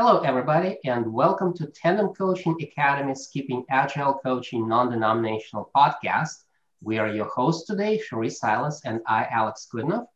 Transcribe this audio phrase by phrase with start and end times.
[0.00, 6.44] Hello, everybody, and welcome to Tandem Coaching Academy's Keeping Agile Coaching Non-Denominational podcast.
[6.80, 10.06] We are your hosts today, Cherie Silas and I, Alex Kudinov.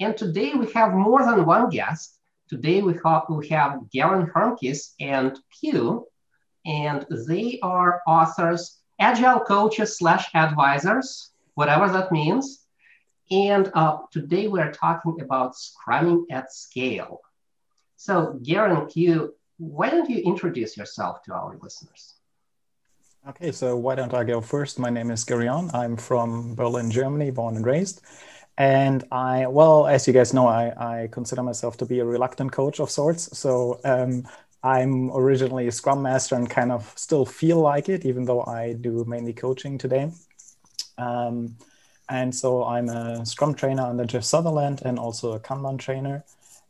[0.00, 2.18] And today we have more than one guest.
[2.48, 6.04] Today we have, we have Garen Hornquist and Q,
[6.66, 12.64] and they are authors, agile coaches slash advisors, whatever that means.
[13.30, 17.20] And uh, today we're talking about scrumming at scale.
[18.04, 22.14] So, Garen Q, why don't you introduce yourself to our listeners?
[23.28, 24.80] Okay, so why don't I go first?
[24.80, 25.72] My name is Gerion.
[25.72, 28.00] I'm from Berlin, Germany, born and raised.
[28.58, 32.50] And I, well, as you guys know, I, I consider myself to be a reluctant
[32.50, 33.38] coach of sorts.
[33.38, 34.26] So um,
[34.64, 38.72] I'm originally a Scrum Master and kind of still feel like it, even though I
[38.72, 40.10] do mainly coaching today.
[40.98, 41.56] Um,
[42.08, 46.24] and so I'm a Scrum trainer under Jeff Sutherland and also a Kanban trainer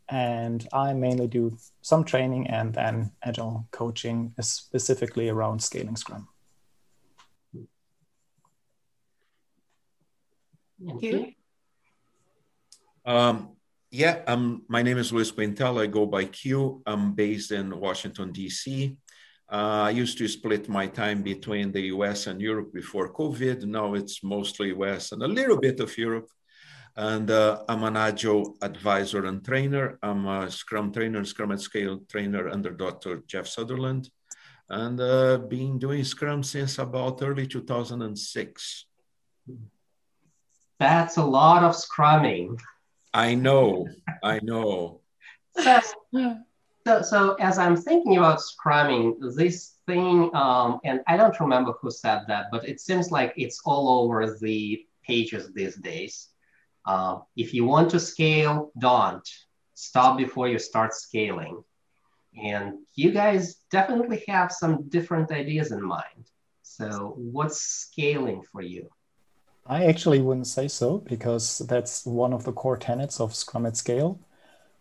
[0.09, 6.27] and I mainly do some training and then agile coaching, specifically around scaling Scrum.
[10.85, 11.03] Thank
[13.05, 13.55] Um,
[13.91, 15.81] yeah, um, my name is Luis Quintel.
[15.81, 16.81] I go by Q.
[16.85, 18.97] I'm based in Washington, D.C.
[19.51, 23.65] Uh, I used to split my time between the US and Europe before COVID.
[23.65, 26.27] Now it's mostly US and a little bit of Europe.
[26.95, 29.97] And uh, I'm an Agile advisor and trainer.
[30.03, 33.23] I'm a Scrum trainer, Scrum at Scale trainer under Dr.
[33.25, 34.09] Jeff Sutherland,
[34.69, 38.85] and uh, been doing Scrum since about early 2006.
[40.79, 42.59] That's a lot of scrumming.
[43.11, 43.87] I know,
[44.23, 45.01] I know.
[45.57, 45.81] so,
[46.85, 51.89] so, so, as I'm thinking about scrumming, this thing, um, and I don't remember who
[51.89, 56.29] said that, but it seems like it's all over the pages these days.
[56.85, 59.27] Uh, if you want to scale, don't.
[59.73, 61.63] Stop before you start scaling.
[62.41, 66.29] And you guys definitely have some different ideas in mind.
[66.63, 68.89] So, what's scaling for you?
[69.65, 73.77] I actually wouldn't say so because that's one of the core tenets of Scrum at
[73.77, 74.19] Scale.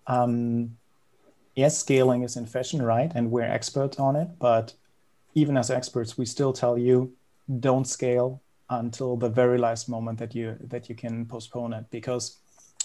[0.07, 0.77] Um,
[1.55, 3.13] yes, scaling is in fashion, right?
[3.15, 4.29] And we're experts on it.
[4.39, 4.75] But
[5.35, 7.13] even as experts, we still tell you
[7.61, 8.41] don't scale,
[8.79, 12.39] until the very last moment that you that you can postpone it because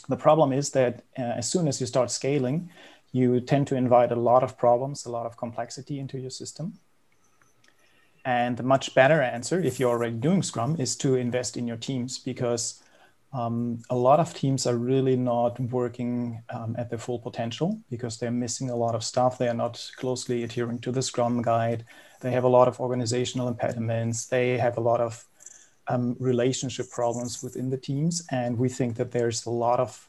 [0.09, 2.69] the problem is that uh, as soon as you start scaling
[3.11, 6.73] you tend to invite a lot of problems a lot of complexity into your system
[8.25, 11.77] and the much better answer if you're already doing scrum is to invest in your
[11.77, 12.81] teams because
[13.33, 18.17] um, a lot of teams are really not working um, at their full potential because
[18.17, 19.37] they're missing a lot of stuff.
[19.37, 21.85] They are not closely adhering to the Scrum guide.
[22.21, 24.27] They have a lot of organizational impediments.
[24.27, 25.25] They have a lot of
[25.89, 28.25] um, relationship problems within the teams.
[28.31, 30.07] And we think that there's a lot of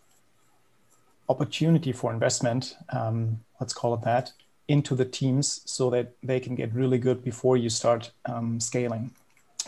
[1.28, 4.32] opportunity for investment, um, let's call it that,
[4.66, 9.10] into the teams so that they can get really good before you start um, scaling.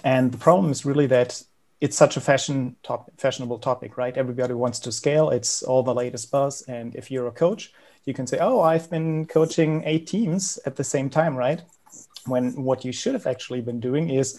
[0.04, 1.42] And the problem is really that
[1.80, 4.16] it's such a fashion top, fashionable topic, right?
[4.16, 5.30] Everybody wants to scale.
[5.30, 6.62] It's all the latest buzz.
[6.62, 7.72] And if you're a coach,
[8.04, 11.62] you can say, "Oh, I've been coaching eight teams at the same time," right?
[12.26, 14.38] When what you should have actually been doing is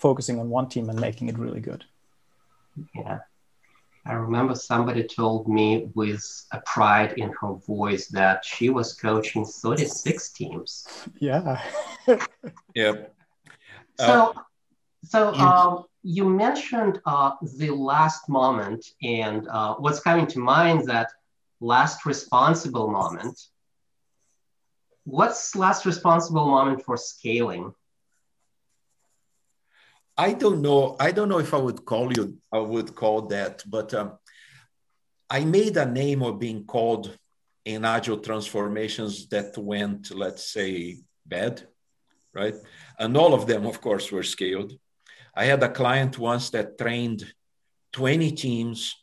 [0.00, 1.84] focusing on one team and making it really good.
[2.94, 3.20] Yeah.
[4.06, 9.44] I remember somebody told me with a pride in her voice that she was coaching
[9.44, 10.86] 36 teams.
[11.18, 11.60] Yeah.
[12.74, 12.94] yeah.
[13.98, 14.42] So, uh,
[15.04, 21.10] so um, you mentioned uh, the last moment, and uh, what's coming to mind that
[21.60, 23.38] last responsible moment.
[25.04, 27.74] What's last responsible moment for scaling?
[30.20, 30.96] I don't know.
[31.00, 32.36] I don't know if I would call you.
[32.52, 34.18] I would call that, but um,
[35.30, 37.16] I made a name of being called
[37.64, 41.66] in agile transformations that went, let's say, bad,
[42.34, 42.54] right?
[42.98, 44.74] And all of them, of course, were scaled.
[45.34, 47.24] I had a client once that trained
[47.92, 49.02] 20 teams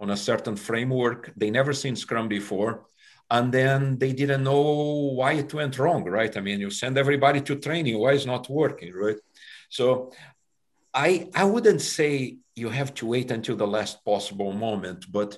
[0.00, 1.34] on a certain framework.
[1.36, 2.86] They never seen Scrum before.
[3.30, 6.34] And then they didn't know why it went wrong, right?
[6.34, 9.18] I mean, you send everybody to training, why is not working, right?
[9.68, 10.12] So
[10.96, 15.36] I, I wouldn't say you have to wait until the last possible moment, but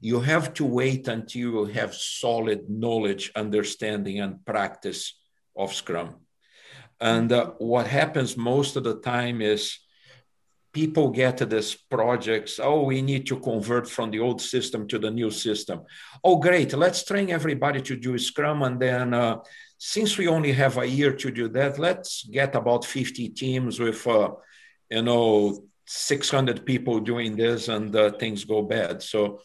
[0.00, 5.18] you have to wait until you have solid knowledge, understanding, and practice
[5.56, 6.14] of Scrum.
[7.00, 9.80] And uh, what happens most of the time is
[10.72, 15.00] people get to this projects oh we need to convert from the old system to
[15.00, 15.82] the new system
[16.22, 19.36] oh great let's train everybody to do scrum and then uh,
[19.78, 24.06] since we only have a year to do that let's get about 50 teams with
[24.06, 24.28] uh,
[24.90, 29.40] you know 600 people doing this and uh, things go bad so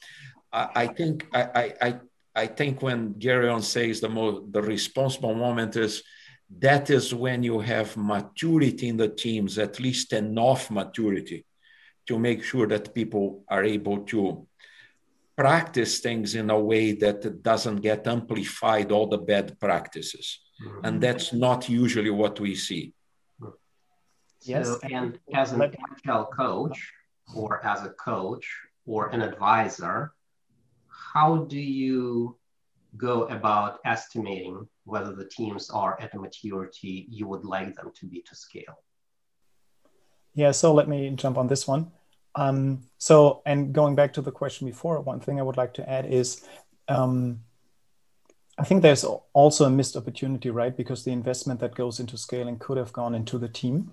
[0.52, 2.00] i, I think I, I
[2.36, 6.04] I think when Gary on says the most the responsible moment is
[6.60, 11.46] that is when you have maturity in the teams, at least enough maturity
[12.08, 14.46] to make sure that people are able to
[15.36, 20.40] practice things in a way that doesn't get amplified all the bad practices.
[20.64, 20.86] Mm-hmm.
[20.86, 22.94] And that's not usually what we see.
[24.46, 24.68] Yes.
[24.68, 26.92] So, and as an agile coach
[27.36, 28.48] or as a coach
[28.86, 30.14] or an advisor,
[30.88, 32.38] how do you
[32.98, 38.06] go about estimating whether the teams are at a maturity you would like them to
[38.06, 38.80] be to scale?
[40.34, 41.92] Yeah, so let me jump on this one.
[42.36, 45.90] Um, so, and going back to the question before, one thing I would like to
[45.90, 46.46] add is
[46.88, 47.40] um,
[48.58, 50.76] I think there's also a missed opportunity, right?
[50.76, 53.92] Because the investment that goes into scaling could have gone into the team.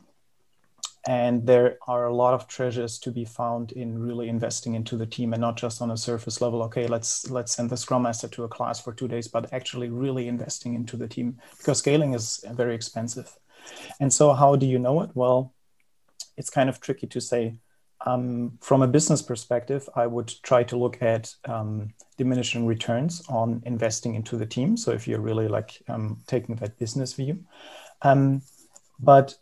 [1.07, 5.07] And there are a lot of treasures to be found in really investing into the
[5.07, 6.63] team and not just on a surface level.
[6.65, 9.91] Okay, let's let's send the scrum master to a class for two days, but actually
[9.91, 13.37] really investing into the team because scaling is very expensive.
[14.01, 15.11] And so, how do you know it?
[15.15, 15.53] Well,
[16.37, 17.57] it's kind of tricky to say
[18.07, 23.63] um, from a business perspective, I would try to look at um, diminishing returns on
[23.65, 24.77] investing into the team.
[24.77, 27.45] So if you're really like um, taking that business view,
[28.03, 28.43] um,
[28.99, 29.37] but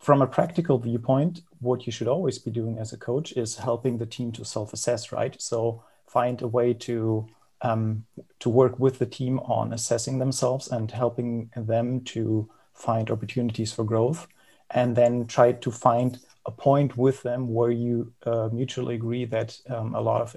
[0.00, 3.98] from a practical viewpoint, what you should always be doing as a coach is helping
[3.98, 5.40] the team to self-assess, right?
[5.40, 7.28] So find a way to
[7.62, 8.06] um,
[8.38, 13.84] to work with the team on assessing themselves and helping them to find opportunities for
[13.84, 14.26] growth,
[14.70, 19.58] and then try to find a point with them where you uh, mutually agree that
[19.68, 20.34] um, a lot of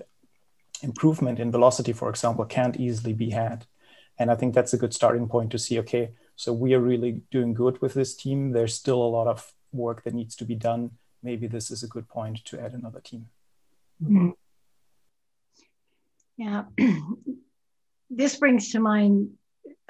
[0.82, 3.66] improvement in velocity, for example, can't easily be had.
[4.20, 7.22] And I think that's a good starting point to see okay, so we are really
[7.32, 8.52] doing good with this team.
[8.52, 10.92] There's still a lot of work that needs to be done.
[11.22, 13.28] Maybe this is a good point to add another team.
[14.04, 14.30] Mm-hmm.
[16.38, 16.64] Yeah.
[18.10, 19.32] this brings to mind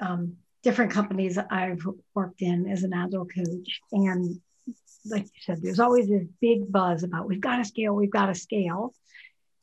[0.00, 3.80] um, different companies I've worked in as an agile coach.
[3.92, 4.40] And
[5.04, 8.26] like you said, there's always this big buzz about we've got to scale, we've got
[8.26, 8.94] to scale.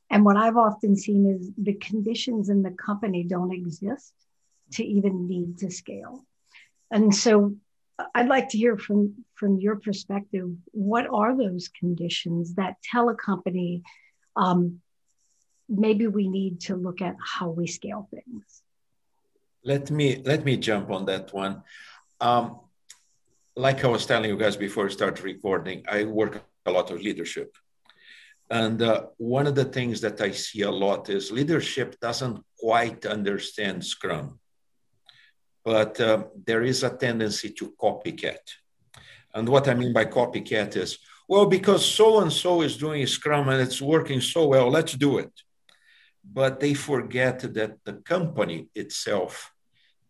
[0.09, 4.13] And what I've often seen is the conditions in the company don't exist
[4.73, 6.25] to even need to scale.
[6.91, 7.55] And so
[8.13, 13.15] I'd like to hear from, from your perspective what are those conditions that tell a
[13.15, 13.83] company
[14.35, 14.81] um,
[15.71, 18.61] maybe we need to look at how we scale things?
[19.63, 21.63] Let me let me jump on that one.
[22.19, 22.59] Um,
[23.55, 27.01] like I was telling you guys before we start recording, I work a lot of
[27.01, 27.55] leadership.
[28.49, 33.05] And uh, one of the things that I see a lot is leadership doesn't quite
[33.05, 34.39] understand Scrum,
[35.63, 38.39] but uh, there is a tendency to copycat.
[39.33, 40.97] And what I mean by copycat is,
[41.27, 45.17] well, because so and so is doing Scrum and it's working so well, let's do
[45.17, 45.31] it.
[46.23, 49.51] But they forget that the company itself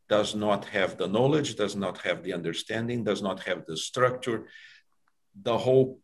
[0.10, 4.48] does not have the knowledge, does not have the understanding, does not have the structure.
[5.42, 6.00] The whole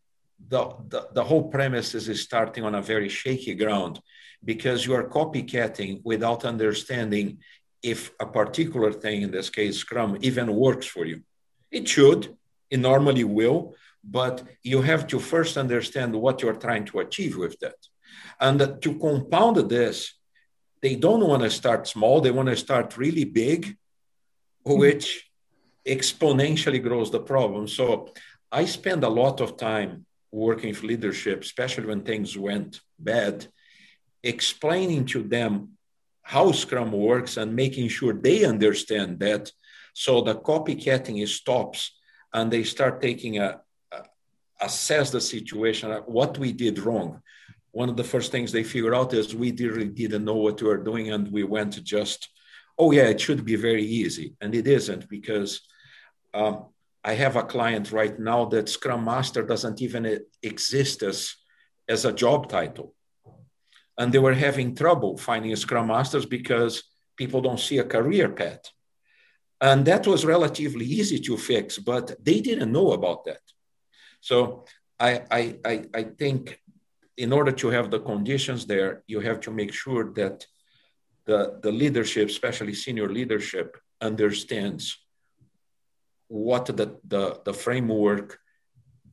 [0.48, 4.00] the, the, the whole premise is starting on a very shaky ground
[4.44, 7.40] because you are copycatting without understanding
[7.84, 11.22] if a particular thing, in this case, Scrum, even works for you.
[11.72, 12.36] It should,
[12.70, 17.60] it normally will, but you have to first understand what you're trying to achieve with
[17.60, 17.76] that.
[18.40, 20.14] And to compound this,
[20.82, 23.78] they don't want to start small, they want to start really big
[24.76, 25.30] which
[25.86, 27.68] exponentially grows the problem.
[27.68, 28.10] So
[28.52, 33.48] I spend a lot of time working with leadership, especially when things went bad,
[34.24, 35.77] explaining to them
[36.34, 39.50] how Scrum works and making sure they understand that
[39.94, 41.80] so the copycatting stops
[42.34, 43.62] and they start taking a,
[43.94, 44.04] a
[44.60, 47.22] assess the situation, what we did wrong.
[47.72, 50.68] One of the first things they figure out is we really didn't know what we
[50.68, 52.30] were doing and we went just
[52.78, 55.62] oh yeah, it should be very easy, and it isn't because
[56.34, 56.66] um,
[57.04, 61.36] I have a client right now that Scrum Master doesn't even exist as
[61.90, 62.94] as a job title,
[63.98, 66.84] and they were having trouble finding Scrum Masters because
[67.16, 68.72] people don't see a career path,
[69.60, 73.42] and that was relatively easy to fix, but they didn't know about that.
[74.22, 74.66] So
[75.00, 76.60] I I I, I think
[77.18, 80.46] in order to have the conditions there, you have to make sure that
[81.26, 84.98] the, the leadership, especially senior leadership, understands
[86.28, 88.40] what the, the, the framework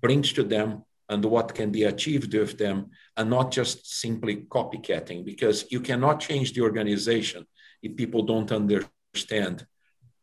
[0.01, 5.25] brings to them and what can be achieved with them, and not just simply copycatting,
[5.25, 7.47] because you cannot change the organization
[7.83, 9.67] if people don't understand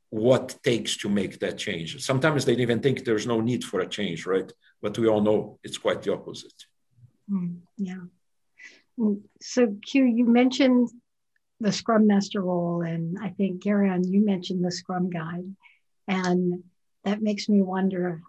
[0.10, 2.03] what takes to make that change.
[2.03, 4.51] Sometimes they even think there's no need for a change, right?
[4.81, 6.65] But we all know it's quite the opposite.
[7.31, 8.03] Mm, yeah.
[9.39, 10.89] So, Q, you mentioned
[11.62, 15.55] the Scrum Master role, and I think Gerion, you mentioned the Scrum Guide,
[16.07, 16.63] and
[17.05, 18.21] that makes me wonder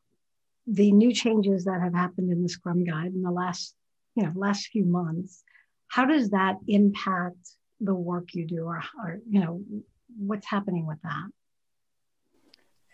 [0.66, 3.74] the new changes that have happened in the Scrum Guide in the last,
[4.14, 5.42] you know, last few months.
[5.88, 7.36] How does that impact
[7.80, 9.62] the work you do, or, or you know,
[10.16, 11.28] what's happening with that?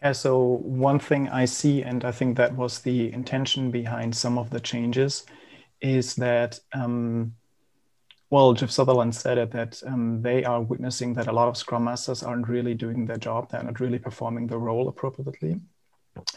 [0.03, 4.39] Yeah, so one thing I see, and I think that was the intention behind some
[4.39, 5.27] of the changes,
[5.81, 7.35] is that um,
[8.31, 11.85] well, Jeff Sutherland said it that um, they are witnessing that a lot of Scrum
[11.85, 13.51] Masters aren't really doing their job.
[13.51, 15.61] They're not really performing the role appropriately.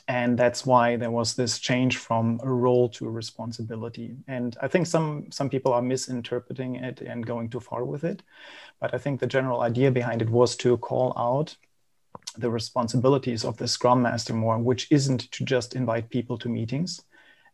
[0.07, 4.15] And that's why there was this change from a role to a responsibility.
[4.27, 8.21] And I think some, some people are misinterpreting it and going too far with it.
[8.79, 11.55] But I think the general idea behind it was to call out
[12.37, 17.01] the responsibilities of the Scrum Master more, which isn't to just invite people to meetings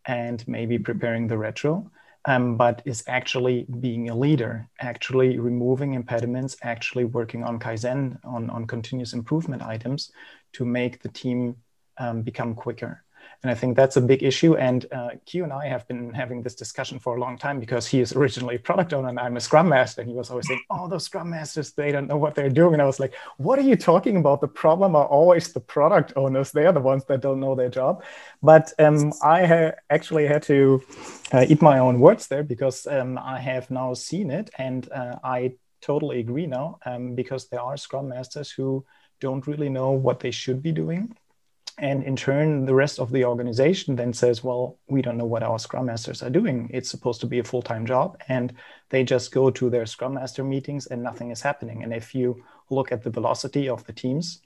[0.06, 1.90] and maybe preparing the retro,
[2.26, 8.50] um, but is actually being a leader, actually removing impediments, actually working on Kaizen, on,
[8.50, 10.12] on continuous improvement items
[10.54, 11.56] to make the team
[12.00, 13.04] um, become quicker.
[13.44, 14.56] And I think that's a big issue.
[14.56, 17.86] And uh, Q and I have been having this discussion for a long time because
[17.86, 20.02] he is originally a product owner and I'm a scrum master.
[20.02, 22.74] And he was always saying, Oh, those scrum masters, they don't know what they're doing.
[22.74, 24.42] And I was like, What are you talking about?
[24.42, 26.52] The problem are always the product owners.
[26.52, 28.04] They are the ones that don't know their job.
[28.42, 30.82] But um, I ha- actually had to
[31.32, 34.50] uh, eat my own words there because um, I have now seen it.
[34.58, 38.84] And uh, I totally agree now um, because there are scrum masters who
[39.20, 41.16] don't really know what they should be doing
[41.78, 45.44] and in turn the rest of the organization then says well we don't know what
[45.44, 46.70] our scrum masters are doing.
[46.74, 48.54] It's supposed to be a full-time job and
[48.90, 51.84] they just go to their scrum master meetings and nothing is happening.
[51.84, 54.42] And if you look at the velocity of the teams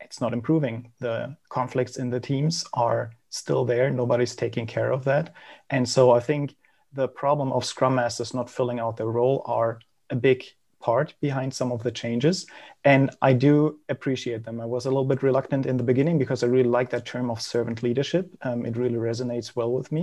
[0.00, 0.92] it's not improving.
[1.00, 3.88] The conflicts in the teams are still there.
[3.90, 5.32] Nobody's taking care of that.
[5.70, 6.56] And so i think
[6.94, 10.44] the problem of scrum masters not filling out their role are a big
[10.84, 12.46] part behind some of the changes.
[12.84, 14.60] And I do appreciate them.
[14.60, 17.30] I was a little bit reluctant in the beginning because I really like that term
[17.30, 18.28] of servant leadership.
[18.42, 20.02] Um, it really resonates well with me.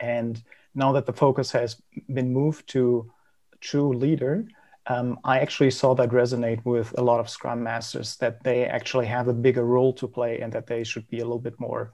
[0.00, 0.42] And
[0.74, 1.76] now that the focus has
[2.08, 3.12] been moved to
[3.60, 4.46] true leader,
[4.86, 9.06] um, I actually saw that resonate with a lot of Scrum Masters that they actually
[9.06, 11.92] have a bigger role to play and that they should be a little bit more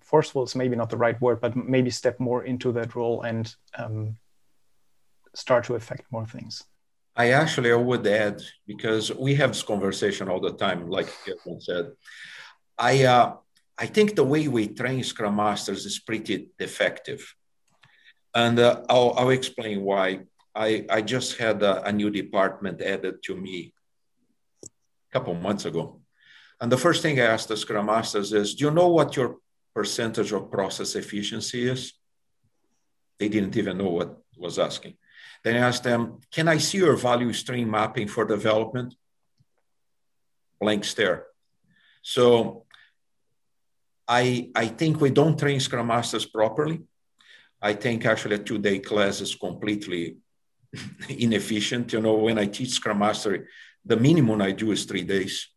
[0.00, 0.42] forceful.
[0.42, 4.16] Is maybe not the right word, but maybe step more into that role and um,
[5.34, 6.64] start to affect more things.
[7.16, 11.60] I actually I would add because we have this conversation all the time, like Kevin
[11.60, 11.92] said.
[12.78, 13.36] I uh,
[13.76, 17.34] I think the way we train Scrum Masters is pretty defective,
[18.34, 20.20] and uh, I'll, I'll explain why.
[20.54, 23.74] I I just had a, a new department added to me
[24.64, 24.68] a
[25.12, 26.00] couple months ago,
[26.60, 29.36] and the first thing I asked the Scrum Masters is, "Do you know what your
[29.74, 31.92] percentage of process efficiency is?"
[33.18, 34.94] They didn't even know what was asking.
[35.42, 38.94] Then I asked them, can I see your value stream mapping for development?
[40.60, 41.26] Blank stare.
[42.02, 42.64] So
[44.06, 46.82] I, I think we don't train Scrum Masters properly.
[47.62, 50.16] I think actually a two-day class is completely
[51.08, 51.92] inefficient.
[51.92, 53.48] You know, when I teach Scrum Master,
[53.84, 55.48] the minimum I do is three days.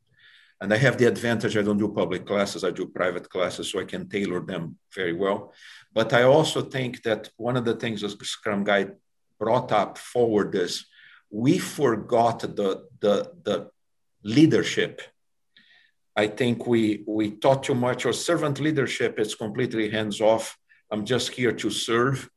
[0.62, 3.82] And I have the advantage I don't do public classes, I do private classes, so
[3.82, 5.54] I can tailor them very well.
[5.92, 8.94] But I also think that one of the things the Scrum Guide
[9.44, 10.74] brought up forward this,
[11.44, 12.72] we forgot the,
[13.04, 13.16] the,
[13.48, 13.58] the
[14.38, 14.94] leadership.
[16.24, 16.84] I think we,
[17.18, 20.46] we taught too much, of servant leadership It's completely hands off.
[20.92, 22.30] I'm just here to serve.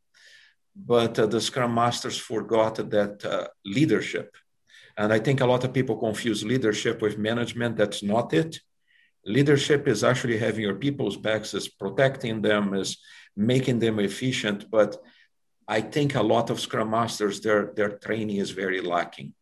[0.94, 3.46] But uh, the Scrum Masters forgot that uh,
[3.76, 4.28] leadership.
[5.00, 7.76] And I think a lot of people confuse leadership with management.
[7.76, 8.52] That's not it.
[9.36, 12.90] Leadership is actually having your people's backs, is protecting them, is
[13.36, 14.60] making them efficient.
[14.70, 14.90] But
[15.68, 19.34] I think a lot of Scrum Masters, their, their training is very lacking.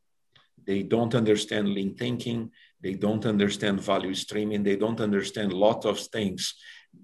[0.67, 2.51] They don't understand lean thinking.
[2.81, 4.63] They don't understand value streaming.
[4.63, 6.55] They don't understand a lot of things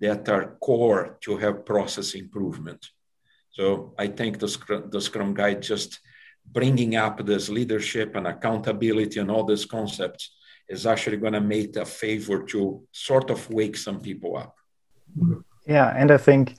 [0.00, 2.87] that are core to have process improvement.
[3.50, 6.00] So I think the Scrum, the Scrum Guide just
[6.47, 10.35] bringing up this leadership and accountability and all these concepts
[10.69, 14.55] is actually going to make a favor to sort of wake some people up.
[15.67, 16.57] Yeah, and I think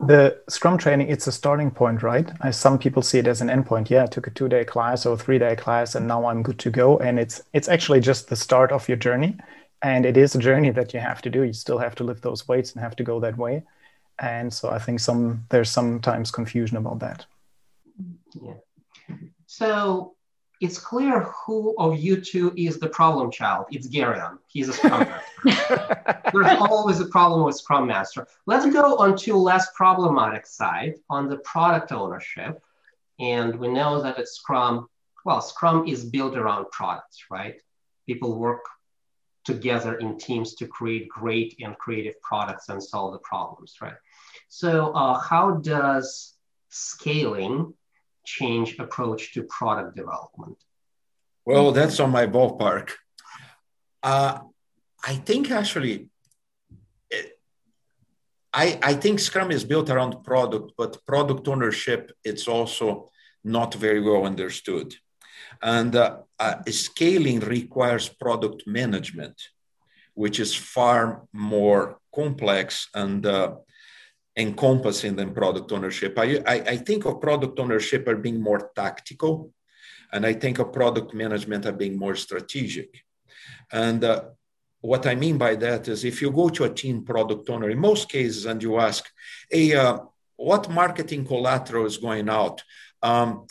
[0.00, 2.30] the scrum training it's a starting point right?
[2.52, 3.90] Some people see it as an endpoint.
[3.90, 6.58] Yeah i took a two day class or three day class and now i'm good
[6.60, 6.98] to go.
[6.98, 9.36] And it's it's actually just the start of your journey.
[9.82, 11.42] And it is a journey that you have to do.
[11.42, 13.64] You still have to lift those weights and have to go that way.
[14.18, 17.26] And so i think some there's sometimes confusion about that.
[18.40, 18.54] Yeah.
[19.46, 20.14] So
[20.60, 23.66] it's clear who of you two is the problem child.
[23.70, 24.38] It's Gerion.
[24.48, 26.22] He's a Scrum Master.
[26.32, 28.26] There's always a problem with Scrum Master.
[28.46, 32.60] Let's go on to less problematic side on the product ownership.
[33.20, 34.88] And we know that at Scrum,
[35.24, 37.60] well, Scrum is built around products, right?
[38.06, 38.62] People work
[39.44, 43.96] together in teams to create great and creative products and solve the problems, right?
[44.48, 46.34] So, uh, how does
[46.68, 47.74] scaling
[48.36, 50.58] change approach to product development?
[51.44, 52.86] Well, that's on my ballpark.
[54.02, 54.40] Uh,
[55.12, 56.10] I think actually,
[57.10, 57.38] it,
[58.52, 62.86] I, I think Scrum is built around product, but product ownership it's also
[63.44, 64.88] not very well understood.
[65.62, 69.36] And uh, uh, scaling requires product management,
[70.14, 73.56] which is far more complex and uh,
[74.38, 76.18] encompassing than product ownership.
[76.18, 79.52] I, I, I, think of product ownership as being more tactical,
[80.12, 83.02] and I think of product management as being more strategic.
[83.72, 84.26] And uh,
[84.80, 87.78] what I mean by that is if you go to a team product owner, in
[87.78, 89.04] most cases, and you ask,
[89.50, 89.98] hey, uh,
[90.36, 92.62] what marketing collateral is going out?
[93.02, 93.46] Um,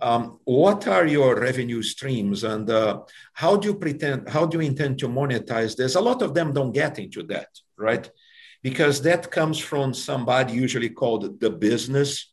[0.00, 3.02] um, what are your revenue streams and uh,
[3.34, 6.54] how do you pretend how do you intend to monetize this a lot of them
[6.54, 8.10] don't get into that right
[8.62, 12.26] because that comes from somebody usually called the business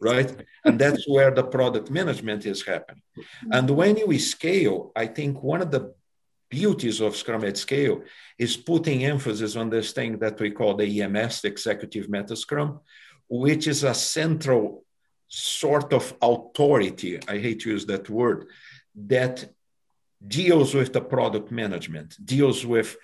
[0.00, 0.32] right?
[0.64, 3.02] And that's where the product management is happening.
[3.18, 3.52] Mm-hmm.
[3.52, 5.92] And when we scale i think one of the
[6.50, 8.02] beauties of scrum at scale
[8.38, 12.80] is putting emphasis on this thing that we call the EMS executive meta scrum
[13.28, 14.84] which is a central
[15.28, 18.46] sort of authority, I hate to use that word,
[18.96, 19.52] that
[20.26, 22.96] deals with the product management, deals with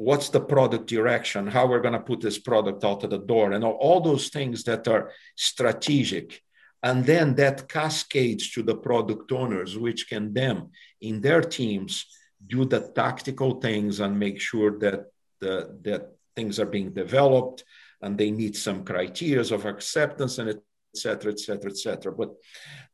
[0.00, 3.52] what's the product direction, how we're going to put this product out of the door,
[3.52, 6.40] and all those things that are strategic.
[6.82, 10.70] And then that cascades to the product owners, which can then,
[11.02, 12.06] in their teams,
[12.46, 15.04] do the tactical things and make sure that
[15.40, 17.64] the, that things are being developed
[18.00, 20.62] and they meet some criteria of acceptance and it
[20.94, 22.10] etc., etc., etc.
[22.10, 22.30] But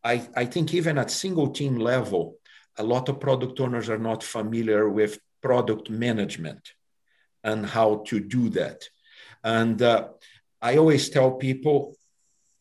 [0.03, 2.37] I, I think even at single team level,
[2.77, 6.73] a lot of product owners are not familiar with product management
[7.47, 8.79] and how to do that.
[9.43, 10.09] And uh,
[10.61, 11.97] I always tell people,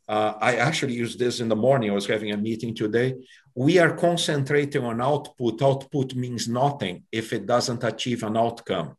[0.07, 1.89] uh, I actually use this in the morning.
[1.89, 3.15] I was having a meeting today.
[3.55, 5.61] We are concentrating on output.
[5.61, 8.95] Output means nothing if it doesn't achieve an outcome.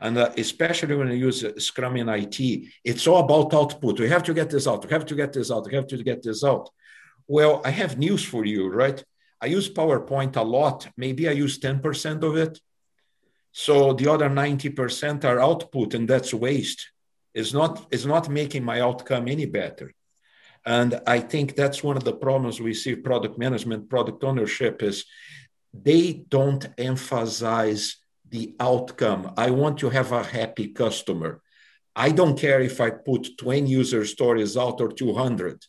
[0.00, 2.38] And uh, especially when you use Scrum in IT,
[2.84, 3.98] it's all about output.
[3.98, 4.84] We have to get this out.
[4.84, 5.66] We have to get this out.
[5.66, 6.70] We have to get this out.
[7.26, 9.02] Well, I have news for you, right?
[9.40, 10.86] I use PowerPoint a lot.
[10.96, 12.60] Maybe I use 10% of it.
[13.58, 16.90] So the other 90% are output, and that's waste.
[17.32, 19.94] It's not, it's not making my outcome any better.
[20.66, 25.06] And I think that's one of the problems we see product management, product ownership is
[25.72, 27.96] they don't emphasize
[28.28, 29.32] the outcome.
[29.38, 31.40] I want to have a happy customer.
[31.94, 35.64] I don't care if I put 20 user stories out or 200.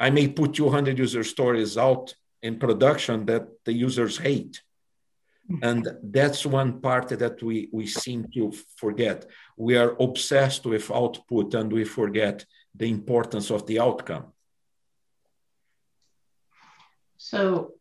[0.00, 4.60] I may put 200 user stories out in production that the users hate.
[5.62, 9.26] And that's one part that we, we seem to forget.
[9.56, 14.26] We are obsessed with output and we forget the importance of the outcome.
[17.16, 17.74] So,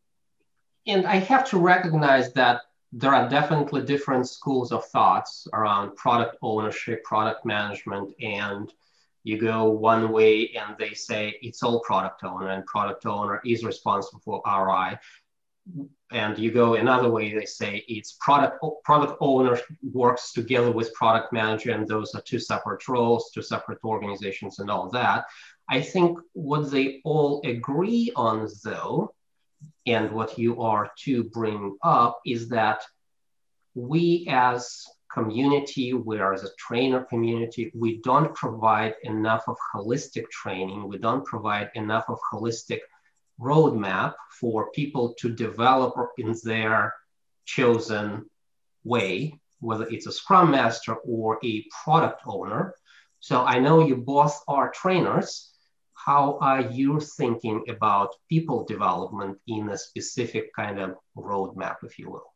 [0.86, 6.38] and I have to recognize that there are definitely different schools of thoughts around product
[6.42, 8.74] ownership, product management, and
[9.24, 13.64] you go one way and they say it's all product owner and product owner is
[13.64, 14.98] responsible for ROI.
[16.12, 19.60] And you go another way, they say it's product product owner
[19.94, 24.72] works together with product manager, and those are two separate roles, two separate organizations, and
[24.72, 25.26] all that.
[25.70, 29.14] I think what they all agree on, though,
[29.86, 32.82] and what you are to bring up is that
[33.76, 40.30] we as community, we are as a trainer community, we don't provide enough of holistic
[40.30, 40.88] training.
[40.88, 42.80] We don't provide enough of holistic
[43.40, 46.94] roadmap for people to develop in their
[47.46, 48.30] chosen
[48.84, 52.74] way, whether it's a scrum master or a product owner.
[53.20, 55.50] So I know you both are trainers
[56.06, 62.10] how are you thinking about people development in a specific kind of roadmap, if you
[62.10, 62.34] will?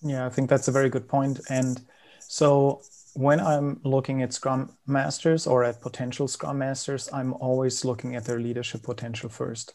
[0.00, 1.40] Yeah, I think that's a very good point.
[1.50, 1.82] And
[2.20, 2.82] so
[3.14, 8.24] when I'm looking at Scrum Masters or at potential Scrum Masters, I'm always looking at
[8.24, 9.74] their leadership potential first,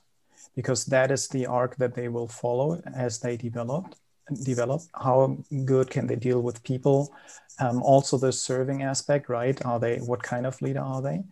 [0.56, 3.96] because that is the arc that they will follow as they develop.
[4.44, 7.14] Develop how good can they deal with people?
[7.60, 9.64] Um, also, the serving aspect, right?
[9.66, 11.24] Are they what kind of leader are they?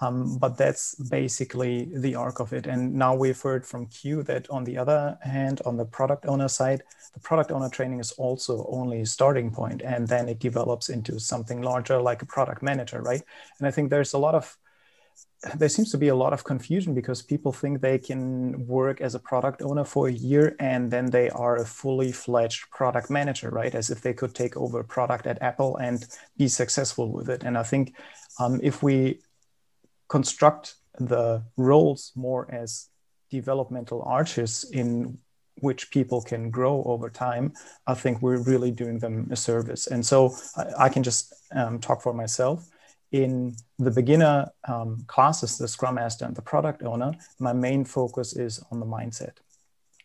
[0.00, 2.66] Um, but that's basically the arc of it.
[2.66, 6.48] And now we've heard from Q that on the other hand, on the product owner
[6.48, 6.82] side,
[7.14, 11.20] the product owner training is also only a starting point, and then it develops into
[11.20, 13.22] something larger like a product manager, right?
[13.58, 14.56] And I think there's a lot of
[15.56, 19.14] there seems to be a lot of confusion because people think they can work as
[19.14, 23.48] a product owner for a year and then they are a fully fledged product manager,
[23.48, 23.74] right?
[23.74, 27.42] As if they could take over a product at Apple and be successful with it.
[27.42, 27.94] And I think
[28.38, 29.20] um, if we
[30.08, 32.88] construct the roles more as
[33.30, 35.16] developmental arches in
[35.60, 37.54] which people can grow over time,
[37.86, 39.86] I think we're really doing them a service.
[39.86, 42.68] And so I, I can just um, talk for myself
[43.12, 48.36] in the beginner um, classes, the Scrum Master and the product owner, my main focus
[48.36, 49.34] is on the mindset.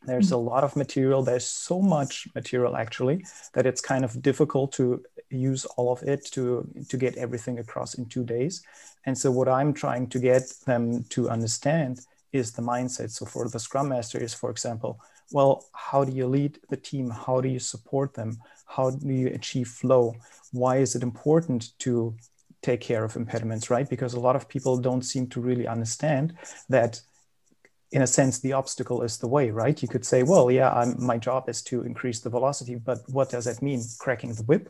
[0.05, 1.23] There's a lot of material.
[1.23, 6.25] There's so much material actually that it's kind of difficult to use all of it
[6.33, 8.61] to, to get everything across in two days.
[9.05, 13.11] And so what I'm trying to get them to understand is the mindset.
[13.11, 14.99] So for the Scrum Master is, for example,
[15.31, 17.09] well, how do you lead the team?
[17.09, 18.37] How do you support them?
[18.67, 20.15] How do you achieve flow?
[20.51, 22.15] Why is it important to
[22.65, 23.87] take care of impediments, right?
[23.89, 26.33] Because a lot of people don't seem to really understand
[26.69, 26.99] that
[27.91, 29.81] in a sense the obstacle is the way right?
[29.83, 33.29] You could say well yeah I'm, my job is to increase the velocity but what
[33.29, 33.81] does that mean?
[33.99, 34.65] Cracking the whip?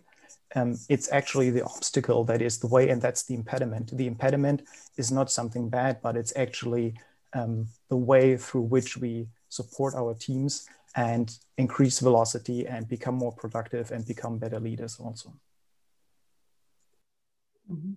[0.57, 3.97] Um, it's actually the obstacle that is the way and that's the impediment.
[4.01, 4.59] The impediment
[4.97, 6.87] is not something bad but it's actually
[7.33, 11.27] um, the way through which we support our teams and
[11.57, 15.29] increase velocity and become more productive and become better leaders also
[17.71, 17.93] Mm-hmm.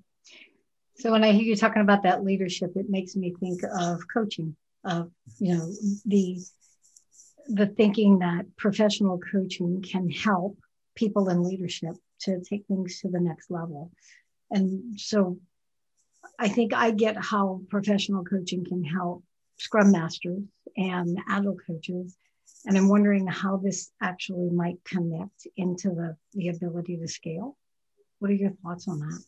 [0.97, 4.57] So when I hear you talking about that leadership, it makes me think of coaching,
[4.85, 5.73] of you know
[6.07, 6.39] the
[7.49, 10.59] the thinking that professional coaching can help
[10.95, 13.91] people in leadership to take things to the next level.
[14.51, 15.39] And so
[16.39, 19.23] I think I get how professional coaching can help
[19.59, 20.43] scrum masters
[20.77, 22.17] and agile coaches.
[22.67, 27.57] And I'm wondering how this actually might connect into the, the ability to scale.
[28.19, 29.23] What are your thoughts on that?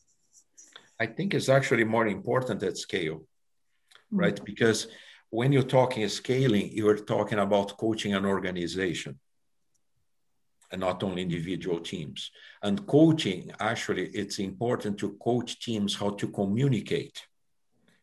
[1.00, 4.18] I think it's actually more important at scale, mm-hmm.
[4.18, 4.44] right?
[4.44, 4.86] Because
[5.30, 9.18] when you're talking scaling, you're talking about coaching an organization
[10.70, 12.30] and not only individual teams.
[12.62, 17.26] And coaching, actually, it's important to coach teams how to communicate.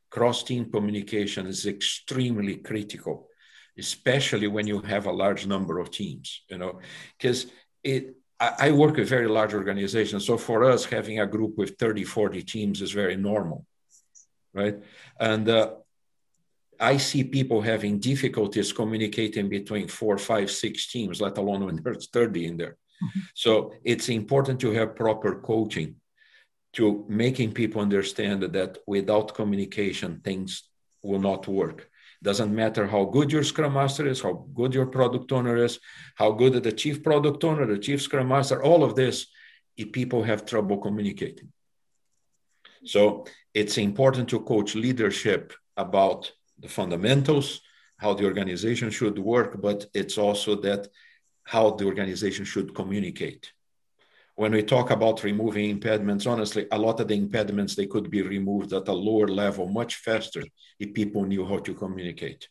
[0.10, 3.28] Cross team communication is extremely critical,
[3.78, 6.80] especially when you have a large number of teams, you know,
[7.18, 7.48] because
[7.84, 10.26] it I work with very large organizations.
[10.26, 13.66] So for us, having a group with 30, 40 teams is very normal,
[14.54, 14.76] right?
[15.20, 15.72] And uh,
[16.80, 22.10] I see people having difficulties communicating between four, five, six teams, let alone when there's
[22.10, 22.78] 30 in there.
[23.04, 23.20] Mm-hmm.
[23.34, 25.96] So it's important to have proper coaching
[26.74, 30.70] to making people understand that without communication, things
[31.02, 31.90] will not work.
[32.24, 35.80] Doesn't matter how good your Scrum Master is, how good your product owner is,
[36.16, 39.28] how good the chief product owner, the chief Scrum Master, all of this,
[39.76, 41.52] if people have trouble communicating.
[42.84, 47.62] So it's important to coach leadership about the fundamentals,
[47.98, 50.88] how the organization should work, but it's also that
[51.44, 53.52] how the organization should communicate
[54.38, 58.22] when we talk about removing impediments, honestly, a lot of the impediments they could be
[58.22, 60.44] removed at a lower level much faster
[60.80, 62.48] if people knew how to communicate.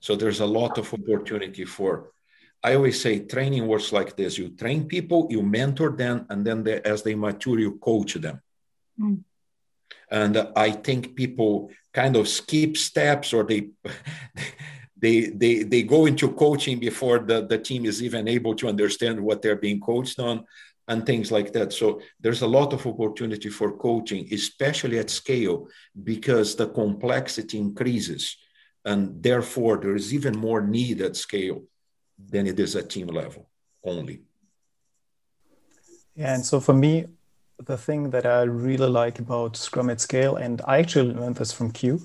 [0.00, 2.12] So there's a lot of opportunity for.
[2.62, 6.62] I always say training works like this: you train people, you mentor them, and then
[6.62, 8.42] they, as they mature, you coach them.
[9.00, 9.24] Mm.
[10.10, 13.70] And I think people kind of skip steps, or they.
[15.02, 19.18] they they they go into coaching before the, the team is even able to understand
[19.18, 20.44] what they're being coached on
[20.90, 21.72] and things like that.
[21.72, 25.68] So there's a lot of opportunity for coaching, especially at scale,
[26.10, 28.36] because the complexity increases.
[28.84, 31.62] And therefore, there is even more need at scale
[32.32, 33.48] than it is at team level
[33.84, 34.22] only.
[36.16, 37.06] Yeah, and so for me,
[37.64, 41.52] the thing that I really like about Scrum at Scale, and I actually learned this
[41.52, 42.00] from Q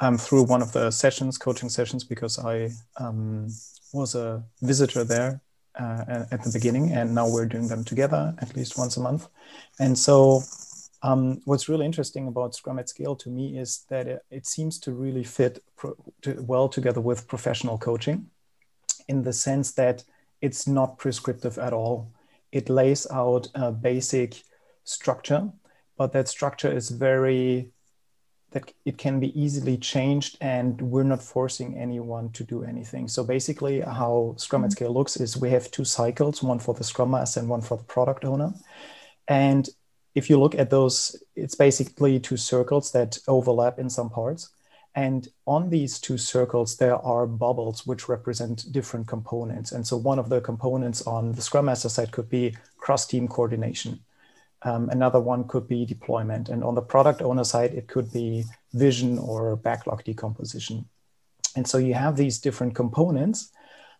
[0.00, 3.48] um, through one of the sessions, coaching sessions, because I um,
[3.92, 5.42] was a visitor there
[5.78, 9.28] uh, at the beginning, and now we're doing them together at least once a month.
[9.78, 10.42] And so,
[11.02, 14.78] um, what's really interesting about Scrum at Scale to me is that it, it seems
[14.80, 18.30] to really fit pro- to, well together with professional coaching,
[19.08, 20.04] in the sense that
[20.40, 22.12] it's not prescriptive at all.
[22.52, 24.42] It lays out a basic
[24.84, 25.50] structure,
[25.96, 27.70] but that structure is very
[28.54, 33.08] that it can be easily changed and we're not forcing anyone to do anything.
[33.08, 34.72] So basically how Scrum at mm-hmm.
[34.72, 37.76] Scale looks is we have two cycles, one for the Scrum Master and one for
[37.76, 38.54] the product owner.
[39.28, 39.68] And
[40.14, 44.50] if you look at those, it's basically two circles that overlap in some parts.
[44.94, 49.72] And on these two circles, there are bubbles which represent different components.
[49.72, 53.98] And so one of the components on the Scrum Master side could be cross-team coordination
[54.64, 56.48] Um, another one could be deployment.
[56.48, 60.88] And on the product owner side, it could be vision or backlog decomposition.
[61.54, 63.50] And so you have these different components,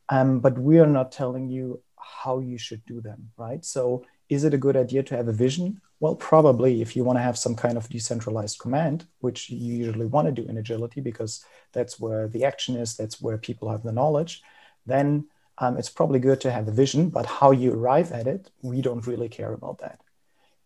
[0.08, 3.64] um, but we are not telling you how you should do them, right?
[3.64, 5.80] So is it a good idea to have a vision?
[6.00, 10.06] Well, probably if you want to have some kind of decentralized command, which you usually
[10.06, 13.82] want to do in agility because that's where the action is, that's where people have
[13.82, 14.42] the knowledge,
[14.86, 15.26] then
[15.58, 18.82] um, it's probably good to have a vision, but how you arrive at it, we
[18.82, 20.00] don't really care about that.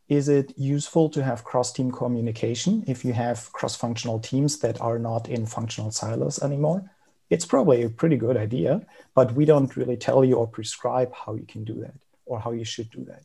[0.09, 4.81] Is it useful to have cross team communication if you have cross functional teams that
[4.81, 6.91] are not in functional silos anymore?
[7.29, 11.35] It's probably a pretty good idea, but we don't really tell you or prescribe how
[11.35, 11.95] you can do that
[12.25, 13.25] or how you should do that.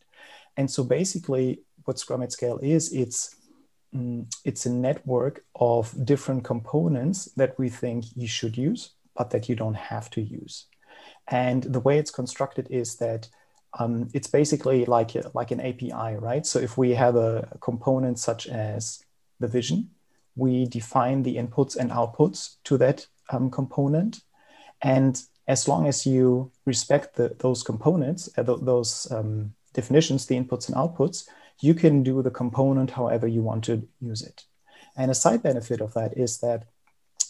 [0.58, 3.36] And so basically, what Scrum at Scale is, it's
[3.96, 9.48] mm, it's a network of different components that we think you should use, but that
[9.48, 10.66] you don't have to use.
[11.30, 13.30] And the way it's constructed is that
[13.80, 16.46] um, it's basically like like an API, right?
[16.46, 19.04] So if we have a, a component such as
[19.40, 19.90] the vision,
[20.36, 24.22] we define the inputs and outputs to that um, component,
[24.82, 30.36] and as long as you respect the, those components, uh, th- those um, definitions, the
[30.36, 31.28] inputs and outputs,
[31.60, 34.44] you can do the component however you want to use it.
[34.96, 36.66] And a side benefit of that is that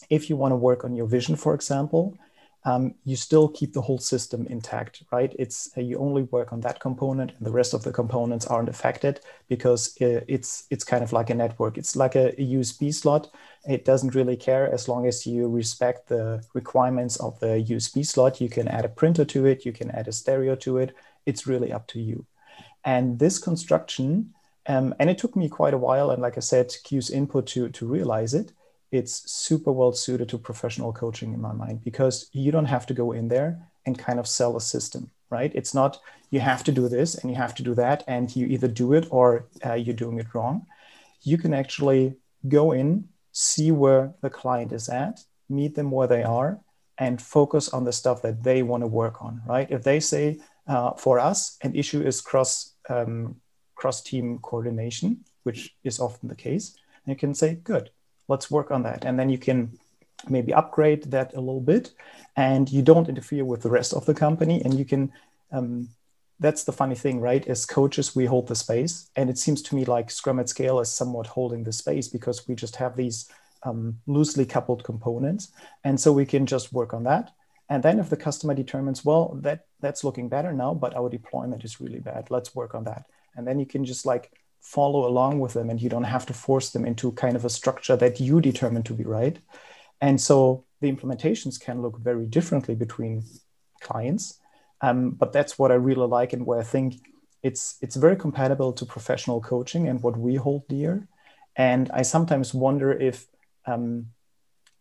[0.10, 2.18] if you want to work on your vision, for example,
[2.66, 5.36] um, you still keep the whole system intact, right?
[5.38, 8.70] It's uh, you only work on that component, and the rest of the components aren't
[8.70, 11.78] affected because uh, it's it's kind of like a network.
[11.78, 13.30] It's like a, a, USB slot.
[13.68, 18.40] It doesn't really care as long as you respect the requirements of the USB slot.
[18.40, 19.66] You can add a printer to it.
[19.66, 20.96] You can add a stereo to it.
[21.26, 22.26] It's really up to you.
[22.86, 24.34] And this construction,
[24.68, 27.68] um, and it took me quite a while, and like I said, Q's input to
[27.68, 28.54] to realize it
[28.94, 32.94] it's super well suited to professional coaching in my mind because you don't have to
[32.94, 35.52] go in there and kind of sell a system right?
[35.56, 38.46] It's not you have to do this and you have to do that and you
[38.46, 39.26] either do it or
[39.66, 40.66] uh, you're doing it wrong.
[41.24, 42.04] You can actually
[42.48, 42.90] go in
[43.32, 45.16] see where the client is at
[45.50, 46.52] meet them where they are
[47.00, 49.70] and focus on the stuff that they want to work on right?
[49.72, 52.54] If they say uh, for us an issue is cross
[52.90, 53.36] um,
[53.80, 55.10] cross team coordination
[55.46, 56.66] which is often the case
[57.08, 57.90] you can say good
[58.28, 59.06] let's work on that.
[59.06, 59.78] And then you can
[60.30, 61.92] maybe upgrade that a little bit
[62.36, 64.62] and you don't interfere with the rest of the company.
[64.64, 65.12] And you can
[65.52, 65.90] um,
[66.40, 67.48] that's the funny thing right?
[67.48, 69.10] As coaches we hold the space.
[69.16, 72.48] And it seems to me like scrum at scale is somewhat holding the space because
[72.48, 73.30] we just have these
[73.64, 75.52] um, loosely coupled components.
[75.84, 77.32] And so we can just work on that.
[77.70, 81.64] And then if the customer determines well that that's looking better now but our deployment
[81.64, 83.06] is really bad let's work on that.
[83.36, 84.32] And then you can just like
[84.64, 87.50] follow along with them and you don't have to force them into kind of a
[87.50, 89.38] structure that you determine to be right.
[90.02, 93.24] And so the implementations can look very differently between
[93.82, 94.40] clients.
[94.82, 96.96] Um, but that's what I really like and where I think
[97.44, 101.08] it's it's very compatible to professional coaching and what we hold dear.
[101.56, 103.28] And I sometimes wonder if
[103.66, 104.08] um,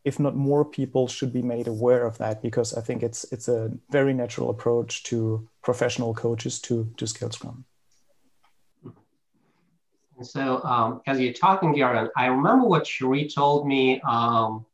[0.05, 3.49] if not more people should be made aware of that because I think it's it's
[3.49, 7.64] a very natural approach to professional coaches to to scale Scrum.
[10.22, 14.64] And so um, as you're talking, Garen, I remember what Cherie told me um,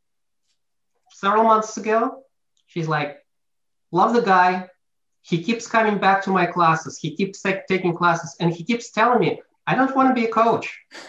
[1.11, 2.23] several months ago.
[2.67, 3.25] She's like,
[3.91, 4.69] love the guy.
[5.23, 6.99] He keeps coming back to my classes.
[6.99, 10.31] He keeps taking classes and he keeps telling me, I don't want to be a
[10.31, 10.79] coach.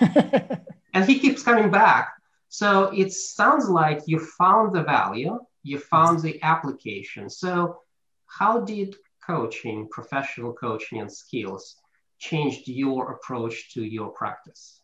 [0.94, 2.14] and he keeps coming back.
[2.48, 7.30] So it sounds like you found the value, you found the application.
[7.30, 7.82] So
[8.28, 11.76] how did coaching, professional coaching and skills
[12.20, 14.82] changed your approach to your practice?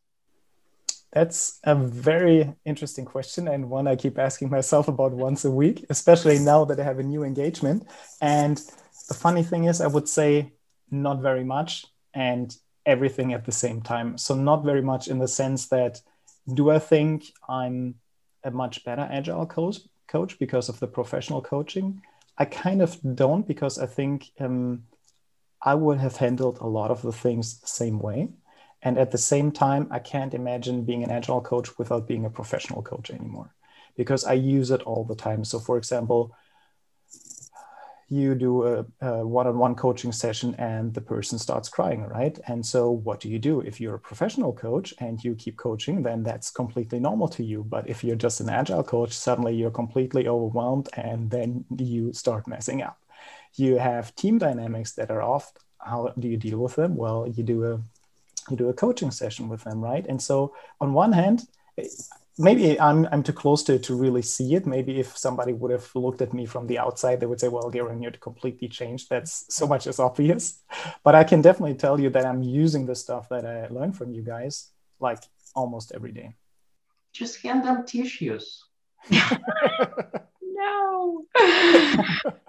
[1.13, 5.85] That's a very interesting question and one I keep asking myself about once a week,
[5.89, 7.87] especially now that I have a new engagement.
[8.21, 8.57] And
[9.07, 10.51] the funny thing is, I would say
[10.91, 14.17] not very much and everything at the same time.
[14.17, 16.01] So, not very much in the sense that
[16.53, 17.95] do I think I'm
[18.43, 22.01] a much better agile coach, coach because of the professional coaching?
[22.37, 24.83] I kind of don't because I think um,
[25.65, 28.29] I would have handled a lot of the things the same way.
[28.83, 32.29] And at the same time, I can't imagine being an agile coach without being a
[32.29, 33.49] professional coach anymore
[33.97, 35.43] because I use it all the time.
[35.43, 36.35] So, for example,
[38.07, 42.91] you do a, a, one-on-one coaching session and the person starts crying right and so
[42.91, 46.51] what do you do if you're a professional coach and you keep coaching then that's
[46.51, 50.87] completely normal to you but if you're just an agile coach suddenly you're completely overwhelmed
[50.93, 52.99] and then you start messing up
[53.57, 57.43] you have team dynamics that are off how do you deal with them well you
[57.43, 57.81] do a
[58.49, 61.47] you do a coaching session with them right and so on one hand
[62.37, 64.65] maybe I'm I'm too close to to really see it.
[64.65, 67.69] Maybe if somebody would have looked at me from the outside, they would say, "Well,
[67.69, 70.61] Garen, you're completely changed." That's so much as obvious.
[71.03, 74.11] But I can definitely tell you that I'm using the stuff that I learned from
[74.11, 75.23] you guys like
[75.55, 76.35] almost every day.
[77.13, 78.65] Just hand them tissues.
[80.41, 81.25] no.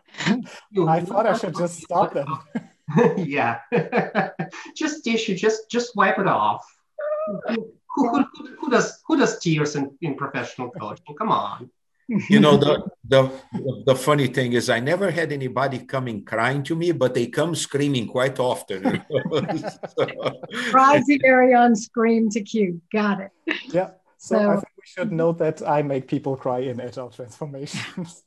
[0.88, 2.28] I thought I should just stop them.
[3.16, 3.60] yeah.
[4.76, 5.34] just tissue.
[5.34, 6.64] Just just wipe it off
[7.26, 8.24] who, who,
[8.60, 11.16] who, does who does tears in, in professional coaching?
[11.16, 11.70] Come on.
[12.28, 13.28] You know the, the
[13.84, 17.56] the funny thing is I never had anybody coming crying to me, but they come
[17.56, 19.02] screaming quite often.
[19.98, 20.06] so.
[20.70, 22.80] Cry to carry on, scream to Q.
[22.92, 23.32] Got it.
[23.64, 23.90] Yeah.
[24.18, 28.22] So, so I think we should note that I make people cry in agile transformations.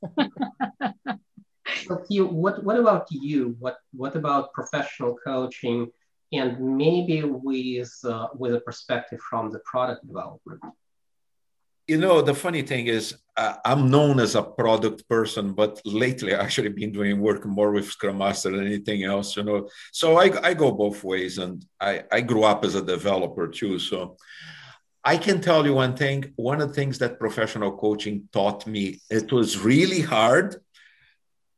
[1.85, 3.55] So what what about you?
[3.59, 5.91] What what about professional coaching?
[6.31, 10.61] and maybe with uh, with a perspective from the product development
[11.87, 16.35] you know the funny thing is uh, i'm known as a product person but lately
[16.35, 20.17] i actually been doing work more with scrum master than anything else you know so
[20.17, 24.17] i, I go both ways and I, I grew up as a developer too so
[25.03, 28.99] i can tell you one thing one of the things that professional coaching taught me
[29.09, 30.57] it was really hard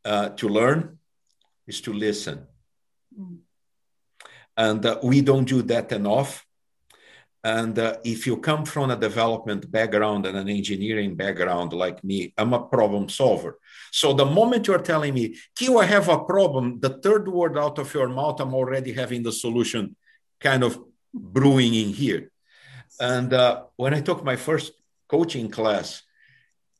[0.06, 0.98] uh, to learn
[1.68, 2.48] is to listen
[3.18, 3.38] mm
[4.58, 6.46] and uh, we don't do that enough.
[7.44, 12.34] And uh, if you come from a development background and an engineering background like me,
[12.38, 13.58] I'm a problem solver.
[13.92, 17.80] So the moment you're telling me, Q, I have a problem, the third word out
[17.80, 19.96] of your mouth, I'm already having the solution
[20.40, 20.80] kind of
[21.12, 22.32] brewing in here.
[23.00, 24.74] And uh, when I took my first
[25.08, 26.04] coaching class,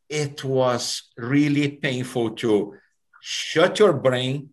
[0.08, 2.76] it was really painful to
[3.22, 4.50] shut your brain,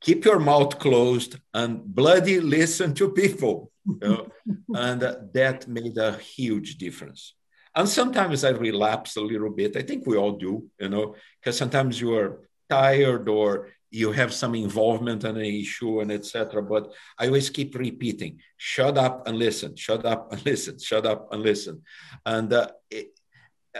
[0.00, 3.70] keep your mouth closed and bloody listen to people.
[3.86, 4.26] You know?
[4.74, 7.34] and uh, that made a huge difference.
[7.74, 9.76] And sometimes I relapse a little bit.
[9.76, 14.32] I think we all do, you know, because sometimes you are tired or you have
[14.32, 16.62] some involvement in an issue and etc.
[16.62, 21.32] But I always keep repeating, shut up and listen, shut up and listen, shut up
[21.32, 21.82] and listen.
[22.26, 23.18] And uh, it,